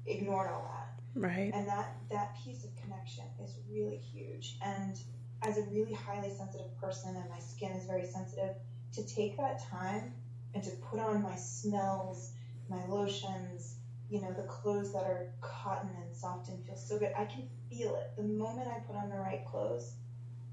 ignored 0.09 0.49
all 0.49 0.63
that 0.63 0.85
Right. 1.15 1.51
and 1.53 1.67
that 1.67 1.95
that 2.11 2.35
piece 2.43 2.63
of 2.63 2.75
connection 2.75 3.25
is 3.43 3.55
really 3.69 3.97
huge 3.97 4.57
and 4.63 4.97
as 5.41 5.57
a 5.57 5.63
really 5.63 5.93
highly 5.93 6.29
sensitive 6.29 6.75
person 6.79 7.15
and 7.15 7.29
my 7.29 7.39
skin 7.39 7.71
is 7.71 7.85
very 7.85 8.05
sensitive 8.05 8.55
to 8.93 9.05
take 9.05 9.37
that 9.37 9.61
time 9.63 10.13
and 10.53 10.63
to 10.63 10.71
put 10.89 10.99
on 10.99 11.21
my 11.23 11.35
smells 11.35 12.33
my 12.69 12.85
lotions 12.87 13.75
you 14.09 14.21
know 14.21 14.31
the 14.33 14.43
clothes 14.43 14.91
that 14.93 15.03
are 15.03 15.33
cotton 15.41 15.89
and 16.03 16.15
soft 16.15 16.49
and 16.49 16.63
feel 16.65 16.75
so 16.75 16.97
good 16.99 17.11
i 17.17 17.25
can 17.25 17.47
feel 17.69 17.95
it 17.95 18.11
the 18.17 18.23
moment 18.23 18.67
i 18.67 18.79
put 18.79 18.95
on 18.95 19.09
the 19.09 19.15
right 19.17 19.45
clothes 19.45 19.93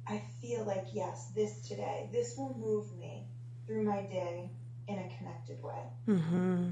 i 0.06 0.20
feel 0.40 0.64
like 0.64 0.86
yes 0.92 1.30
this 1.34 1.60
today 1.66 2.08
this 2.12 2.34
will 2.36 2.54
move 2.58 2.86
me 2.98 3.26
through 3.66 3.82
my 3.82 4.02
day 4.02 4.50
in 4.88 4.98
a 4.98 5.08
connected 5.18 5.62
way 5.62 5.82
Mm-hmm. 6.08 6.70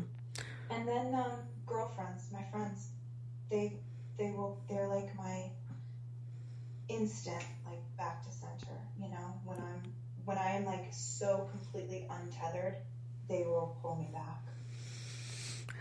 and 0.70 0.88
then 0.88 1.14
um, 1.14 1.38
girlfriends, 1.66 2.28
my 2.32 2.42
friends, 2.50 2.88
they 3.50 3.74
they 4.18 4.30
will 4.30 4.60
they're 4.68 4.88
like 4.88 5.14
my 5.16 5.50
instant 6.88 7.42
like 7.66 7.80
back 7.96 8.24
to 8.24 8.32
center. 8.32 8.78
You 9.00 9.08
know, 9.08 9.40
when 9.44 9.58
I'm 9.58 9.92
when 10.24 10.38
I 10.38 10.50
am 10.50 10.64
like 10.64 10.86
so 10.90 11.48
completely 11.50 12.06
untethered, 12.10 12.76
they 13.28 13.42
will 13.44 13.76
pull 13.82 13.96
me 13.96 14.08
back. 14.12 14.42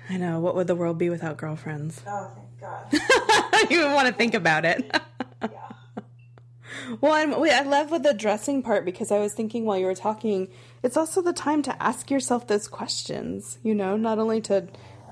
I 0.09 0.17
know. 0.17 0.39
What 0.39 0.55
would 0.55 0.67
the 0.67 0.75
world 0.75 0.97
be 0.97 1.09
without 1.09 1.37
girlfriends? 1.37 2.01
Oh, 2.05 2.29
thank 2.35 2.59
God. 2.59 3.69
you 3.71 3.85
want 3.87 4.07
to 4.07 4.13
think 4.13 4.33
about 4.33 4.65
it. 4.65 4.83
yeah. 5.41 5.49
Well, 6.99 7.13
and 7.13 7.39
wait, 7.39 7.53
I 7.53 7.63
love 7.63 7.91
with 7.91 8.03
the 8.03 8.13
dressing 8.13 8.61
part 8.61 8.83
because 8.83 9.11
I 9.11 9.19
was 9.19 9.33
thinking 9.33 9.65
while 9.65 9.77
you 9.77 9.85
were 9.85 9.95
talking, 9.95 10.49
it's 10.81 10.97
also 10.97 11.21
the 11.21 11.33
time 11.33 11.61
to 11.63 11.81
ask 11.81 12.11
yourself 12.11 12.47
those 12.47 12.67
questions, 12.67 13.57
you 13.63 13.73
know, 13.73 13.95
not 13.95 14.19
only 14.19 14.41
to 14.41 14.67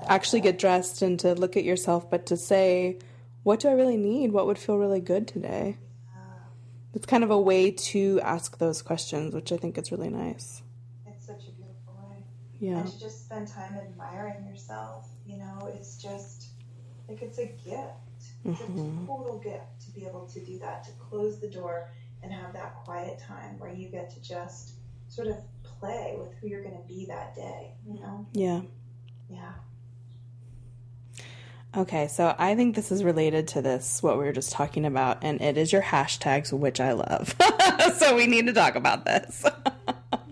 actually 0.08 0.40
get 0.40 0.58
dressed 0.58 1.02
and 1.02 1.18
to 1.20 1.34
look 1.34 1.56
at 1.56 1.64
yourself, 1.64 2.10
but 2.10 2.26
to 2.26 2.36
say, 2.36 2.98
what 3.42 3.60
do 3.60 3.68
I 3.68 3.72
really 3.72 3.96
need? 3.96 4.32
What 4.32 4.46
would 4.46 4.58
feel 4.58 4.78
really 4.78 5.00
good 5.00 5.26
today? 5.28 5.76
Uh, 6.14 6.48
It's 6.94 7.06
kind 7.06 7.24
of 7.24 7.30
a 7.30 7.40
way 7.40 7.70
to 7.70 8.20
ask 8.22 8.58
those 8.58 8.82
questions, 8.82 9.34
which 9.34 9.52
I 9.52 9.56
think 9.56 9.78
is 9.78 9.90
really 9.92 10.10
nice. 10.10 10.62
it's 11.08 11.26
such 11.26 11.48
a 11.48 11.52
beautiful 11.52 11.94
way. 11.98 12.24
Yeah. 12.60 12.78
And 12.80 12.92
to 12.92 12.98
just 12.98 13.26
spend 13.26 13.48
time 13.48 13.76
admiring 13.76 14.44
yourself, 14.46 15.06
you 15.26 15.38
know, 15.38 15.66
it's 15.74 16.00
just 16.02 16.48
like 17.08 17.22
it's 17.22 17.38
a 17.38 17.46
gift. 17.46 17.88
It's 18.44 18.60
Mhm. 18.60 19.04
a 19.04 19.06
total 19.06 19.38
gift 19.38 19.80
to 19.86 19.90
be 19.92 20.06
able 20.06 20.26
to 20.26 20.40
do 20.44 20.58
that, 20.60 20.84
to 20.84 20.92
close 20.92 21.38
the 21.40 21.48
door 21.48 21.90
and 22.22 22.32
have 22.32 22.52
that 22.52 22.76
quiet 22.84 23.18
time 23.18 23.58
where 23.58 23.72
you 23.72 23.88
get 23.88 24.10
to 24.10 24.20
just 24.20 24.74
sort 25.08 25.28
of 25.28 25.36
play 25.62 26.14
with 26.18 26.32
who 26.34 26.46
you're 26.48 26.62
going 26.62 26.80
to 26.80 26.88
be 26.88 27.06
that 27.06 27.34
day, 27.34 27.74
you 27.86 27.94
know? 27.94 28.26
Yeah. 28.32 28.62
Yeah. 29.28 29.52
Okay, 31.74 32.06
so 32.08 32.34
I 32.38 32.54
think 32.54 32.76
this 32.76 32.92
is 32.92 33.02
related 33.02 33.48
to 33.48 33.62
this, 33.62 34.02
what 34.02 34.18
we 34.18 34.24
were 34.24 34.32
just 34.32 34.52
talking 34.52 34.84
about, 34.84 35.18
and 35.22 35.40
it 35.40 35.56
is 35.56 35.72
your 35.72 35.80
hashtags, 35.80 36.52
which 36.52 36.80
I 36.80 36.92
love. 36.92 37.34
so 37.96 38.14
we 38.14 38.26
need 38.26 38.46
to 38.46 38.52
talk 38.52 38.74
about 38.74 39.06
this. 39.06 39.46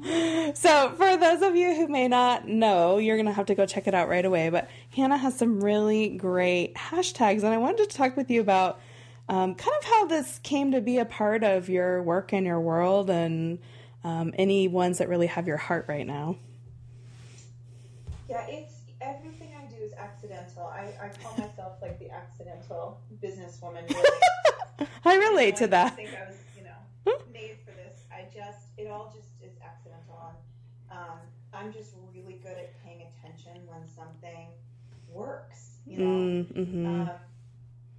so, 0.54 0.90
for 0.90 1.16
those 1.16 1.40
of 1.40 1.56
you 1.56 1.74
who 1.74 1.88
may 1.88 2.08
not 2.08 2.46
know, 2.46 2.98
you're 2.98 3.16
going 3.16 3.24
to 3.24 3.32
have 3.32 3.46
to 3.46 3.54
go 3.54 3.64
check 3.64 3.88
it 3.88 3.94
out 3.94 4.10
right 4.10 4.24
away. 4.26 4.50
But 4.50 4.68
Hannah 4.90 5.16
has 5.16 5.34
some 5.34 5.64
really 5.64 6.10
great 6.10 6.74
hashtags, 6.74 7.38
and 7.38 7.54
I 7.54 7.56
wanted 7.56 7.88
to 7.88 7.96
talk 7.96 8.18
with 8.18 8.30
you 8.30 8.42
about 8.42 8.78
um, 9.30 9.54
kind 9.54 9.74
of 9.78 9.84
how 9.84 10.06
this 10.08 10.40
came 10.42 10.72
to 10.72 10.82
be 10.82 10.98
a 10.98 11.06
part 11.06 11.42
of 11.42 11.70
your 11.70 12.02
work 12.02 12.34
and 12.34 12.44
your 12.44 12.60
world, 12.60 13.08
and 13.08 13.60
um, 14.04 14.34
any 14.36 14.68
ones 14.68 14.98
that 14.98 15.08
really 15.08 15.28
have 15.28 15.46
your 15.46 15.56
heart 15.56 15.86
right 15.88 16.06
now. 16.06 16.36
Yeah, 18.28 18.46
it's 18.46 18.74
is 19.00 19.39
accidental. 20.60 20.98
I, 21.00 21.06
I 21.06 21.08
call 21.22 21.36
myself 21.36 21.72
like 21.82 21.98
the 21.98 22.10
accidental 22.10 23.00
businesswoman. 23.22 23.88
Really. 23.88 24.88
I 25.04 25.16
relate 25.16 25.56
to 25.56 25.66
that. 25.68 25.92
I 25.92 25.96
think 25.96 26.08
I 26.10 26.26
was, 26.26 26.36
you 26.56 26.64
know, 26.64 27.12
made 27.32 27.56
for 27.64 27.72
this. 27.72 28.04
I 28.10 28.24
just, 28.32 28.68
it 28.76 28.88
all 28.88 29.12
just 29.14 29.28
is 29.42 29.56
accidental. 29.62 30.32
And, 30.90 30.98
um, 30.98 31.18
I'm 31.52 31.72
just 31.72 31.94
really 32.14 32.38
good 32.42 32.56
at 32.56 32.82
paying 32.82 33.02
attention 33.02 33.66
when 33.66 33.86
something 33.88 34.48
works. 35.08 35.78
You 35.86 35.98
know, 35.98 36.04
Mm, 36.04 36.66
hmm 36.66 36.86
um, 36.86 37.10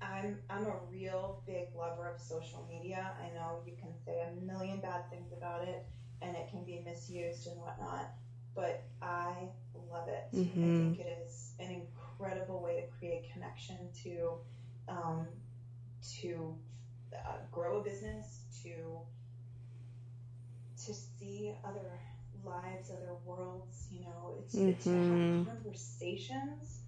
I 0.02 0.06
I'm 0.06 0.38
I'm 0.50 0.66
a 0.66 0.76
real 0.92 1.42
big 1.46 1.68
lover 1.78 2.10
of 2.10 2.20
social 2.20 2.66
media. 2.70 3.12
I 3.22 3.28
know 3.36 3.60
you 3.66 3.74
can 3.80 3.92
say 4.06 4.18
a 4.22 4.46
million 4.46 4.80
bad 4.80 5.10
things 5.10 5.32
about 5.36 5.68
it, 5.68 5.86
and 6.22 6.36
it 6.36 6.50
can 6.50 6.64
be 6.64 6.82
misused 6.86 7.48
and 7.48 7.60
whatnot, 7.60 8.10
but 8.56 8.84
I 9.02 9.50
love 9.92 10.08
it. 10.08 10.26
Mm-hmm. 10.36 10.64
I 10.64 10.96
think 10.96 11.00
it 11.00 11.26
is 11.26 11.52
an 11.60 11.70
incredible 12.22 12.62
way 12.62 12.82
to 12.82 12.98
create 12.98 13.32
connection 13.34 13.78
to 14.04 14.32
um, 14.88 15.28
to 16.20 16.56
uh, 17.16 17.38
grow 17.52 17.80
a 17.80 17.84
business 17.84 18.42
to 18.64 19.00
to 20.86 20.94
see 20.94 21.54
other 21.64 22.00
lives, 22.44 22.90
other 22.90 23.14
worlds. 23.26 23.88
You 23.92 24.02
know, 24.02 24.36
it's, 24.40 24.56
mm-hmm. 24.56 24.70
it's 24.70 24.84
to 24.86 24.90
have 24.90 25.00
mm-hmm. 25.00 25.44
conversations 25.46 26.82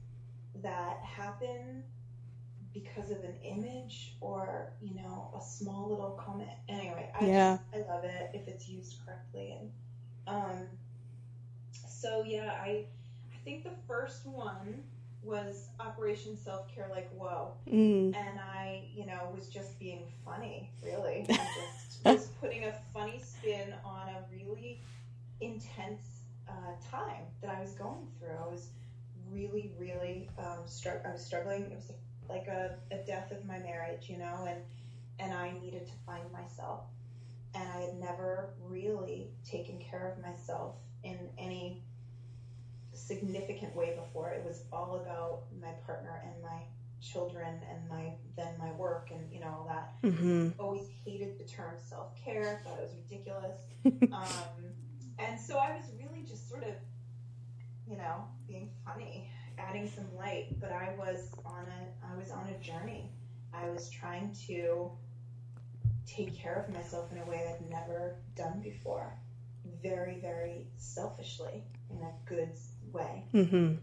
that 0.61 0.97
happen 1.03 1.83
because 2.73 3.11
of 3.11 3.23
an 3.23 3.35
image 3.43 4.15
or 4.19 4.73
you 4.81 4.95
know 4.95 5.33
a 5.37 5.41
small 5.41 5.89
little 5.89 6.19
comment. 6.25 6.49
Anyway, 6.69 7.09
I 7.19 7.25
yeah. 7.25 7.57
just, 7.57 7.89
I 7.89 7.93
love 7.93 8.03
it 8.03 8.31
if 8.33 8.47
it's 8.47 8.67
used 8.67 8.97
correctly 9.05 9.57
and 9.59 9.71
um. 10.27 10.67
So 11.87 12.23
yeah, 12.27 12.51
I 12.61 12.85
I 13.31 13.37
think 13.45 13.63
the 13.63 13.71
first 13.87 14.25
one 14.25 14.83
was 15.23 15.69
Operation 15.79 16.37
Self 16.37 16.73
Care 16.73 16.87
Like 16.91 17.09
Whoa, 17.13 17.53
mm. 17.67 18.15
and 18.15 18.39
I 18.39 18.85
you 18.93 19.05
know 19.05 19.29
was 19.33 19.47
just 19.47 19.79
being 19.79 20.03
funny, 20.25 20.71
really, 20.83 21.25
just 21.27 22.05
was 22.05 22.27
putting 22.41 22.65
a 22.65 22.73
funny 22.93 23.21
spin 23.23 23.73
on 23.85 24.09
a 24.09 24.23
really 24.31 24.81
intense 25.41 26.23
uh, 26.47 26.73
time 26.91 27.23
that 27.41 27.55
I 27.55 27.61
was 27.61 27.71
going 27.71 28.07
through. 28.19 28.35
I 28.41 28.51
was 28.51 28.69
really, 29.31 29.71
really 29.77 30.29
um, 30.37 30.59
str- 30.65 31.01
I 31.05 31.11
was 31.11 31.25
struggling. 31.25 31.63
It 31.63 31.75
was 31.75 31.91
like 32.29 32.47
a, 32.47 32.75
a 32.91 32.97
death 33.05 33.31
of 33.31 33.45
my 33.45 33.59
marriage, 33.59 34.09
you 34.09 34.17
know, 34.17 34.45
and 34.47 34.59
and 35.19 35.33
I 35.33 35.53
needed 35.61 35.85
to 35.85 35.93
find 36.05 36.31
myself. 36.31 36.81
And 37.55 37.67
I 37.69 37.81
had 37.81 37.99
never 37.99 38.49
really 38.67 39.29
taken 39.45 39.77
care 39.77 40.11
of 40.11 40.23
myself 40.23 40.75
in 41.03 41.17
any 41.37 41.83
significant 43.07 43.75
way 43.75 43.95
before. 43.95 44.31
It 44.31 44.43
was 44.45 44.63
all 44.71 44.95
about 44.95 45.43
my 45.61 45.71
partner 45.85 46.21
and 46.25 46.41
my 46.41 46.63
children 47.01 47.59
and 47.69 47.89
my 47.89 48.13
then 48.37 48.53
my 48.57 48.71
work 48.73 49.09
and 49.11 49.31
you 49.31 49.39
know 49.39 49.47
all 49.47 49.67
that. 49.67 50.01
Mm-hmm. 50.03 50.49
Always 50.59 50.87
hated 51.05 51.37
the 51.37 51.43
term 51.43 51.75
self 51.77 52.15
care. 52.23 52.61
Thought 52.63 52.79
it 52.79 52.83
was 52.83 52.95
ridiculous. 53.09 53.61
um, 54.13 54.73
and 55.19 55.39
so 55.39 55.57
I 55.57 55.75
was 55.75 55.85
really 55.97 56.23
just 56.23 56.49
sort 56.49 56.63
of, 56.63 56.73
you 57.87 57.97
know, 57.97 58.25
being 58.47 58.69
funny, 58.85 59.29
adding 59.57 59.89
some 59.89 60.07
light. 60.15 60.59
But 60.59 60.71
I 60.71 60.95
was 60.97 61.29
on 61.45 61.65
a 61.67 62.13
I 62.13 62.17
was 62.17 62.31
on 62.31 62.47
a 62.47 62.63
journey. 62.63 63.11
I 63.53 63.69
was 63.69 63.89
trying 63.89 64.35
to 64.47 64.91
take 66.07 66.35
care 66.35 66.65
of 66.67 66.73
myself 66.73 67.11
in 67.11 67.17
a 67.19 67.25
way 67.25 67.47
I'd 67.47 67.69
never 67.69 68.15
done 68.35 68.61
before. 68.61 69.13
Very, 69.81 70.19
very 70.19 70.67
selfishly 70.77 71.63
in 71.89 71.97
a 71.97 72.11
good 72.25 72.49
way. 72.93 73.25
Mm-hmm. 73.33 73.75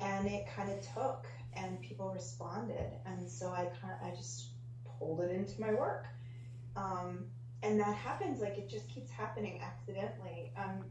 And 0.00 0.26
it 0.26 0.46
kind 0.54 0.70
of 0.70 0.80
took, 0.94 1.26
and 1.54 1.80
people 1.80 2.10
responded, 2.10 2.92
and 3.06 3.28
so 3.28 3.48
I 3.48 3.68
kind 3.80 3.94
of 4.00 4.06
I 4.06 4.14
just 4.14 4.48
pulled 4.98 5.20
it 5.20 5.30
into 5.30 5.60
my 5.60 5.74
work. 5.74 6.06
Um, 6.76 7.24
and 7.62 7.80
that 7.80 7.94
happens 7.94 8.40
like 8.40 8.56
it 8.56 8.68
just 8.68 8.88
keeps 8.88 9.10
happening 9.10 9.60
accidentally. 9.60 10.52
Um, 10.56 10.84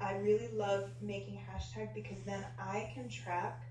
I 0.00 0.14
really 0.16 0.48
love 0.52 0.90
making 1.00 1.40
hashtag 1.50 1.94
because 1.94 2.18
then 2.24 2.44
I 2.58 2.90
can 2.94 3.08
track 3.08 3.62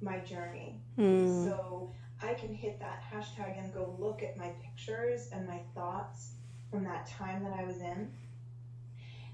my 0.00 0.18
journey. 0.18 0.80
Mm. 0.98 1.44
So 1.44 1.92
I 2.22 2.34
can 2.34 2.54
hit 2.54 2.80
that 2.80 3.02
hashtag 3.12 3.58
and 3.58 3.72
go 3.72 3.96
look 3.98 4.22
at 4.22 4.36
my 4.36 4.50
pictures 4.62 5.28
and 5.32 5.46
my 5.46 5.60
thoughts 5.74 6.32
from 6.70 6.84
that 6.84 7.06
time 7.06 7.42
that 7.44 7.52
I 7.52 7.64
was 7.64 7.80
in. 7.80 8.10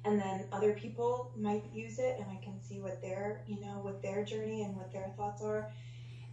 And 0.07 0.21
then 0.21 0.45
other 0.53 0.73
people 0.73 1.33
might 1.37 1.64
use 1.73 1.99
it 1.99 2.16
and 2.21 2.27
I 2.31 2.42
can 2.42 2.61
see 2.62 2.81
what 2.81 3.03
their, 3.03 3.42
you 3.47 3.61
know, 3.61 3.81
what 3.83 4.03
their 4.03 4.25
journey 4.25 4.62
and 4.62 4.77
what 4.77 4.92
their 4.92 5.12
thoughts 5.16 5.42
are. 5.42 5.73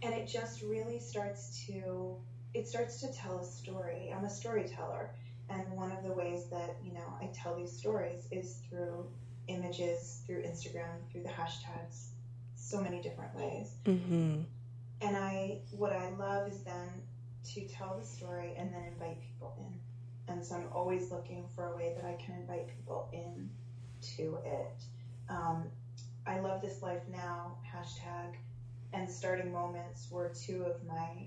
And 0.02 0.14
it 0.14 0.28
just 0.28 0.62
really 0.62 1.00
starts 1.00 1.64
to 1.66 2.16
it 2.54 2.68
starts 2.68 3.00
to 3.00 3.12
tell 3.12 3.40
a 3.40 3.44
story. 3.44 4.14
I'm 4.16 4.24
a 4.24 4.30
storyteller. 4.30 5.10
And 5.50 5.68
one 5.72 5.90
of 5.90 6.04
the 6.04 6.12
ways 6.12 6.46
that, 6.50 6.76
you 6.84 6.94
know, 6.94 7.18
I 7.20 7.28
tell 7.34 7.56
these 7.56 7.72
stories 7.72 8.28
is 8.30 8.60
through 8.68 9.06
images, 9.48 10.22
through 10.24 10.42
Instagram, 10.42 11.10
through 11.10 11.24
the 11.24 11.28
hashtags, 11.28 12.10
so 12.54 12.80
many 12.80 13.02
different 13.02 13.34
ways. 13.34 13.72
Mm-hmm. 13.84 14.42
And 15.00 15.16
I, 15.16 15.58
what 15.72 15.92
I 15.92 16.10
love 16.10 16.48
is 16.48 16.62
then 16.62 16.88
to 17.54 17.66
tell 17.66 17.98
the 17.98 18.06
story 18.06 18.54
and 18.56 18.72
then 18.72 18.84
invite 18.84 19.20
people 19.20 19.54
in. 19.58 20.32
And 20.32 20.44
so 20.44 20.54
I'm 20.54 20.68
always 20.72 21.10
looking 21.10 21.44
for 21.54 21.72
a 21.72 21.76
way 21.76 21.92
that 21.96 22.06
I 22.06 22.14
can 22.24 22.36
invite 22.36 22.68
people 22.68 23.10
in 23.12 23.50
to 24.16 24.38
it. 24.44 24.82
Um, 25.28 25.64
I 26.26 26.40
love 26.40 26.62
this 26.62 26.82
life 26.82 27.02
now 27.10 27.56
hashtag 27.66 28.36
and 28.94 29.10
starting 29.10 29.52
moments 29.52 30.08
were 30.10 30.28
two 30.28 30.64
of 30.64 30.84
my 30.86 31.26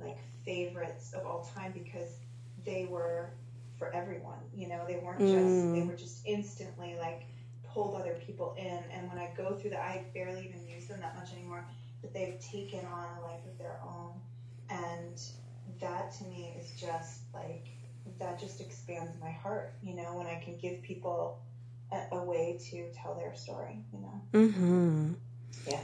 like 0.00 0.18
favorites 0.44 1.12
of 1.12 1.26
all 1.26 1.48
time 1.54 1.72
because 1.72 2.10
they 2.64 2.86
were 2.90 3.30
for 3.78 3.94
everyone. 3.94 4.38
You 4.54 4.68
know, 4.68 4.84
they 4.86 4.96
weren't 4.96 5.20
just 5.20 5.32
mm. 5.32 5.74
they 5.74 5.82
were 5.82 5.96
just 5.96 6.26
instantly 6.26 6.96
like 6.98 7.26
pulled 7.72 7.94
other 7.94 8.18
people 8.26 8.54
in. 8.58 8.78
And 8.92 9.08
when 9.08 9.18
I 9.18 9.30
go 9.36 9.54
through 9.54 9.70
that, 9.70 9.80
I 9.80 10.04
barely 10.14 10.44
even 10.46 10.66
use 10.66 10.86
them 10.86 11.00
that 11.00 11.14
much 11.14 11.32
anymore. 11.32 11.64
But 12.00 12.12
they've 12.12 12.38
taken 12.40 12.84
on 12.86 13.06
a 13.18 13.22
life 13.22 13.44
of 13.46 13.58
their 13.58 13.78
own, 13.84 14.12
and 14.70 15.20
that 15.80 16.12
to 16.18 16.24
me 16.24 16.56
is 16.58 16.72
just 16.80 17.20
like 17.32 17.68
that 18.18 18.40
just 18.40 18.60
expands 18.60 19.12
my 19.20 19.30
heart. 19.30 19.74
You 19.82 19.94
know, 19.94 20.16
when 20.16 20.26
I 20.26 20.40
can 20.42 20.56
give 20.56 20.82
people 20.82 21.38
a, 21.92 22.16
a 22.16 22.24
way 22.24 22.58
to 22.70 22.90
tell 22.94 23.14
their 23.14 23.34
story. 23.34 23.80
You 23.92 24.00
know. 24.00 24.22
Mm-hmm. 24.32 25.12
Yeah. 25.68 25.78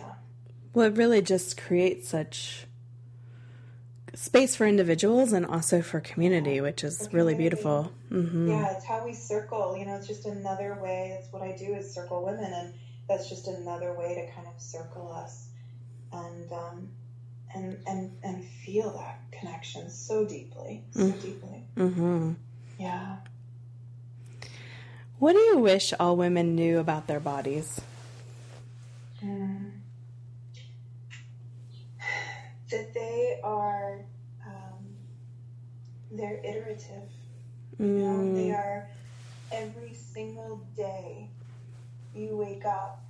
Well, 0.75 0.87
it 0.87 0.97
really 0.97 1.23
just 1.23 1.57
creates 1.57 2.09
such 2.09 2.67
space 4.15 4.57
for 4.57 4.67
individuals 4.67 5.33
and 5.33 5.47
also 5.47 5.81
for 5.83 6.01
community, 6.01 6.61
which 6.61 6.83
is 6.83 6.97
community. 6.97 7.17
really 7.17 7.35
beautiful. 7.35 7.93
Mm-hmm. 8.11 8.51
Yeah, 8.51 8.77
it's 8.77 8.85
how 8.85 9.05
we 9.05 9.13
circle. 9.13 9.77
You 9.77 9.87
know, 9.87 9.97
it's 9.97 10.07
just 10.07 10.27
another 10.27 10.79
way. 10.83 11.17
It's 11.19 11.33
what 11.33 11.43
I 11.43 11.57
do 11.57 11.75
is 11.75 11.93
circle 11.93 12.25
women, 12.25 12.53
and 12.53 12.75
that's 13.09 13.29
just 13.29 13.49
another 13.49 13.93
way 13.93 14.15
to 14.15 14.35
kind 14.35 14.47
of 14.47 14.61
circle 14.61 15.13
us 15.13 15.49
and 16.13 16.53
um, 16.53 16.89
and 17.55 17.79
and 17.87 18.13
and 18.23 18.45
feel 18.45 18.91
that 18.91 19.21
connection 19.31 19.91
so 19.91 20.25
deeply, 20.25 20.85
so 20.91 21.01
mm-hmm. 21.01 21.21
deeply. 21.21 21.65
Mm-hmm. 21.77 22.33
Yeah. 22.79 23.17
What 25.19 25.33
do 25.33 25.39
you 25.39 25.59
wish 25.59 25.93
all 25.99 26.17
women 26.17 26.55
knew 26.55 26.79
about 26.79 27.07
their 27.07 27.21
bodies? 27.21 27.81
Mm 29.25 29.73
that 32.71 32.95
they 32.95 33.41
are 33.43 34.05
um, 34.47 34.97
they're 36.11 36.41
iterative. 36.45 37.11
You 37.79 37.87
know, 37.87 38.19
mm. 38.19 38.35
they 38.35 38.51
are 38.51 38.89
every 39.53 39.95
single 39.95 40.61
day 40.77 41.29
you 42.15 42.37
wake 42.37 42.65
up 42.65 43.05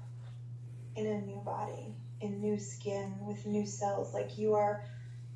in 0.94 1.06
a 1.06 1.20
new 1.22 1.40
body, 1.44 1.94
in 2.20 2.40
new 2.40 2.58
skin, 2.58 3.14
with 3.22 3.46
new 3.46 3.64
cells. 3.64 4.12
Like 4.12 4.36
you 4.36 4.54
are 4.54 4.84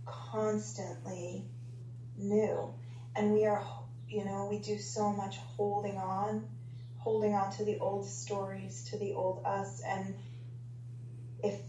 constantly 0.05 1.45
new. 2.19 2.75
And 3.17 3.33
we 3.33 3.47
are, 3.47 3.65
you 4.09 4.25
know, 4.25 4.49
we 4.51 4.59
do 4.59 4.79
so 4.79 5.13
much 5.13 5.39
holding 5.39 5.97
on, 5.97 6.47
holding 7.03 7.35
on 7.35 7.51
to 7.53 7.65
the 7.65 7.79
old 7.79 8.07
stories, 8.07 8.85
to 8.91 8.99
the 8.99 9.13
old 9.13 9.43
us. 9.45 9.83
And 9.87 10.15
if, 11.43 11.61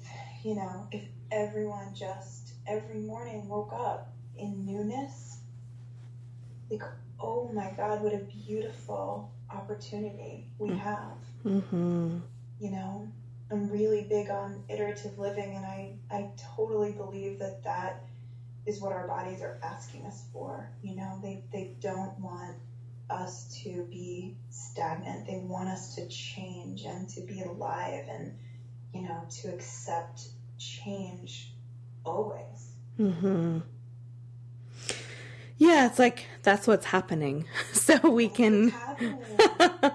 you 0.43 0.55
know, 0.55 0.87
if 0.91 1.03
everyone 1.31 1.93
just 1.95 2.53
every 2.67 2.99
morning 2.99 3.47
woke 3.47 3.73
up 3.73 4.13
in 4.37 4.65
newness. 4.65 5.37
Like, 6.69 6.83
oh 7.19 7.49
my 7.53 7.71
God, 7.75 8.01
what 8.01 8.13
a 8.13 8.19
beautiful 8.45 9.31
opportunity 9.51 10.47
we 10.57 10.69
mm. 10.69 10.79
have. 10.79 11.17
Mm-hmm. 11.45 12.19
You 12.59 12.71
know, 12.71 13.07
I'm 13.51 13.69
really 13.69 14.05
big 14.09 14.29
on 14.29 14.63
iterative 14.69 15.19
living, 15.19 15.55
and 15.55 15.65
I, 15.65 15.93
I 16.09 16.29
totally 16.55 16.91
believe 16.91 17.39
that 17.39 17.63
that 17.63 18.03
is 18.65 18.79
what 18.79 18.93
our 18.93 19.07
bodies 19.07 19.41
are 19.41 19.59
asking 19.61 20.05
us 20.05 20.23
for. 20.31 20.69
You 20.81 20.95
know, 20.95 21.19
they, 21.21 21.43
they 21.51 21.75
don't 21.81 22.17
want 22.19 22.55
us 23.09 23.61
to 23.63 23.83
be 23.89 24.35
stagnant. 24.49 25.27
They 25.27 25.37
want 25.37 25.69
us 25.69 25.95
to 25.95 26.07
change 26.07 26.83
and 26.85 27.07
to 27.09 27.21
be 27.21 27.41
alive 27.41 28.05
and, 28.09 28.37
you 28.93 29.01
know, 29.01 29.23
to 29.41 29.49
accept 29.49 30.27
change 30.57 31.53
always. 32.05 32.71
Mm-hmm. 32.99 33.59
Yeah, 35.57 35.85
it's 35.85 35.99
like 35.99 36.25
that's 36.41 36.67
what's 36.67 36.85
happening. 36.85 37.45
So 37.73 38.09
we 38.09 38.27
that's 38.27 38.37
can. 38.37 38.73
yeah, 38.99 39.91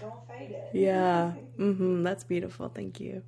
don't 0.00 0.26
fight 0.28 0.50
it. 0.50 0.68
Yeah. 0.72 1.32
Mm-hmm. 1.58 2.02
That's 2.02 2.22
beautiful. 2.22 2.68
Thank 2.68 3.00
you. 3.00 3.22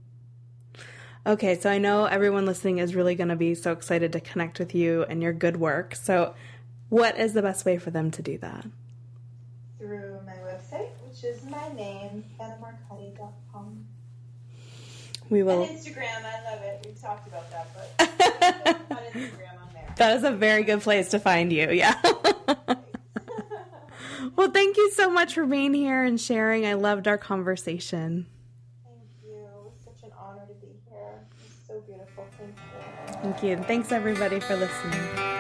Okay, 1.27 1.59
so 1.59 1.69
I 1.69 1.79
know 1.79 2.05
everyone 2.05 2.47
listening 2.47 2.79
is 2.79 2.95
really 2.95 3.17
going 3.17 3.31
to 3.31 3.37
be 3.37 3.57
so 3.57 3.73
excited 3.73 4.13
to 4.13 4.21
connect 4.21 4.61
with 4.61 4.77
you 4.77 5.05
and 5.09 5.21
your 5.21 5.33
good 5.33 5.57
work. 5.57 5.97
So, 5.97 6.35
what 6.89 7.19
is 7.19 7.33
the 7.33 7.43
best 7.43 7.65
way 7.65 7.79
for 7.79 7.91
them 7.91 8.13
to 8.13 8.23
do 8.23 8.39
that? 8.39 8.65
Through 9.79 10.21
my 10.25 10.35
website, 10.35 10.91
which 11.05 11.25
is 11.25 11.43
my 11.45 11.69
name, 11.75 12.25
hannahmarcotti.com. 12.39 13.87
We 15.29 15.43
will. 15.43 15.63
And 15.63 15.77
Instagram, 15.77 16.25
I 16.25 16.53
love 16.53 16.63
it. 16.63 16.85
We've 16.87 17.01
talked 17.01 17.27
about 17.27 17.51
that, 17.51 17.69
but 17.75 18.01
on 18.91 18.99
Instagram, 19.13 19.59
I'm 19.61 19.73
there. 19.73 19.95
That 19.97 20.17
is 20.17 20.25
a 20.25 20.31
very 20.31 20.63
good 20.63 20.83
place 20.83 21.09
to 21.11 21.19
find 21.19 21.53
you. 21.53 21.71
Yeah. 21.71 22.01
well, 24.37 24.51
thank 24.51 24.77
you 24.77 24.91
so 24.93 25.11
much 25.11 25.35
for 25.35 25.47
being 25.47 25.75
here 25.75 26.05
and 26.05 26.21
sharing. 26.21 26.65
I 26.67 26.75
loved 26.75 27.09
our 27.09 27.19
conversation. 27.19 28.27
Thank 28.85 29.01
you. 29.25 29.35
It 29.35 29.65
was 29.65 29.73
such 29.85 30.05
an 30.05 30.13
honor 30.19 30.47
to 30.47 30.55
be 30.55 30.75
here. 30.89 31.27
It's 31.45 31.67
so 31.67 31.81
beautiful. 31.81 32.27
Thank 32.39 32.57
you. 32.57 33.23
Thank 33.23 33.43
you. 33.43 33.53
And 33.55 33.67
thanks, 33.67 33.91
everybody, 33.91 34.39
for 34.39 34.57
listening. 34.57 35.36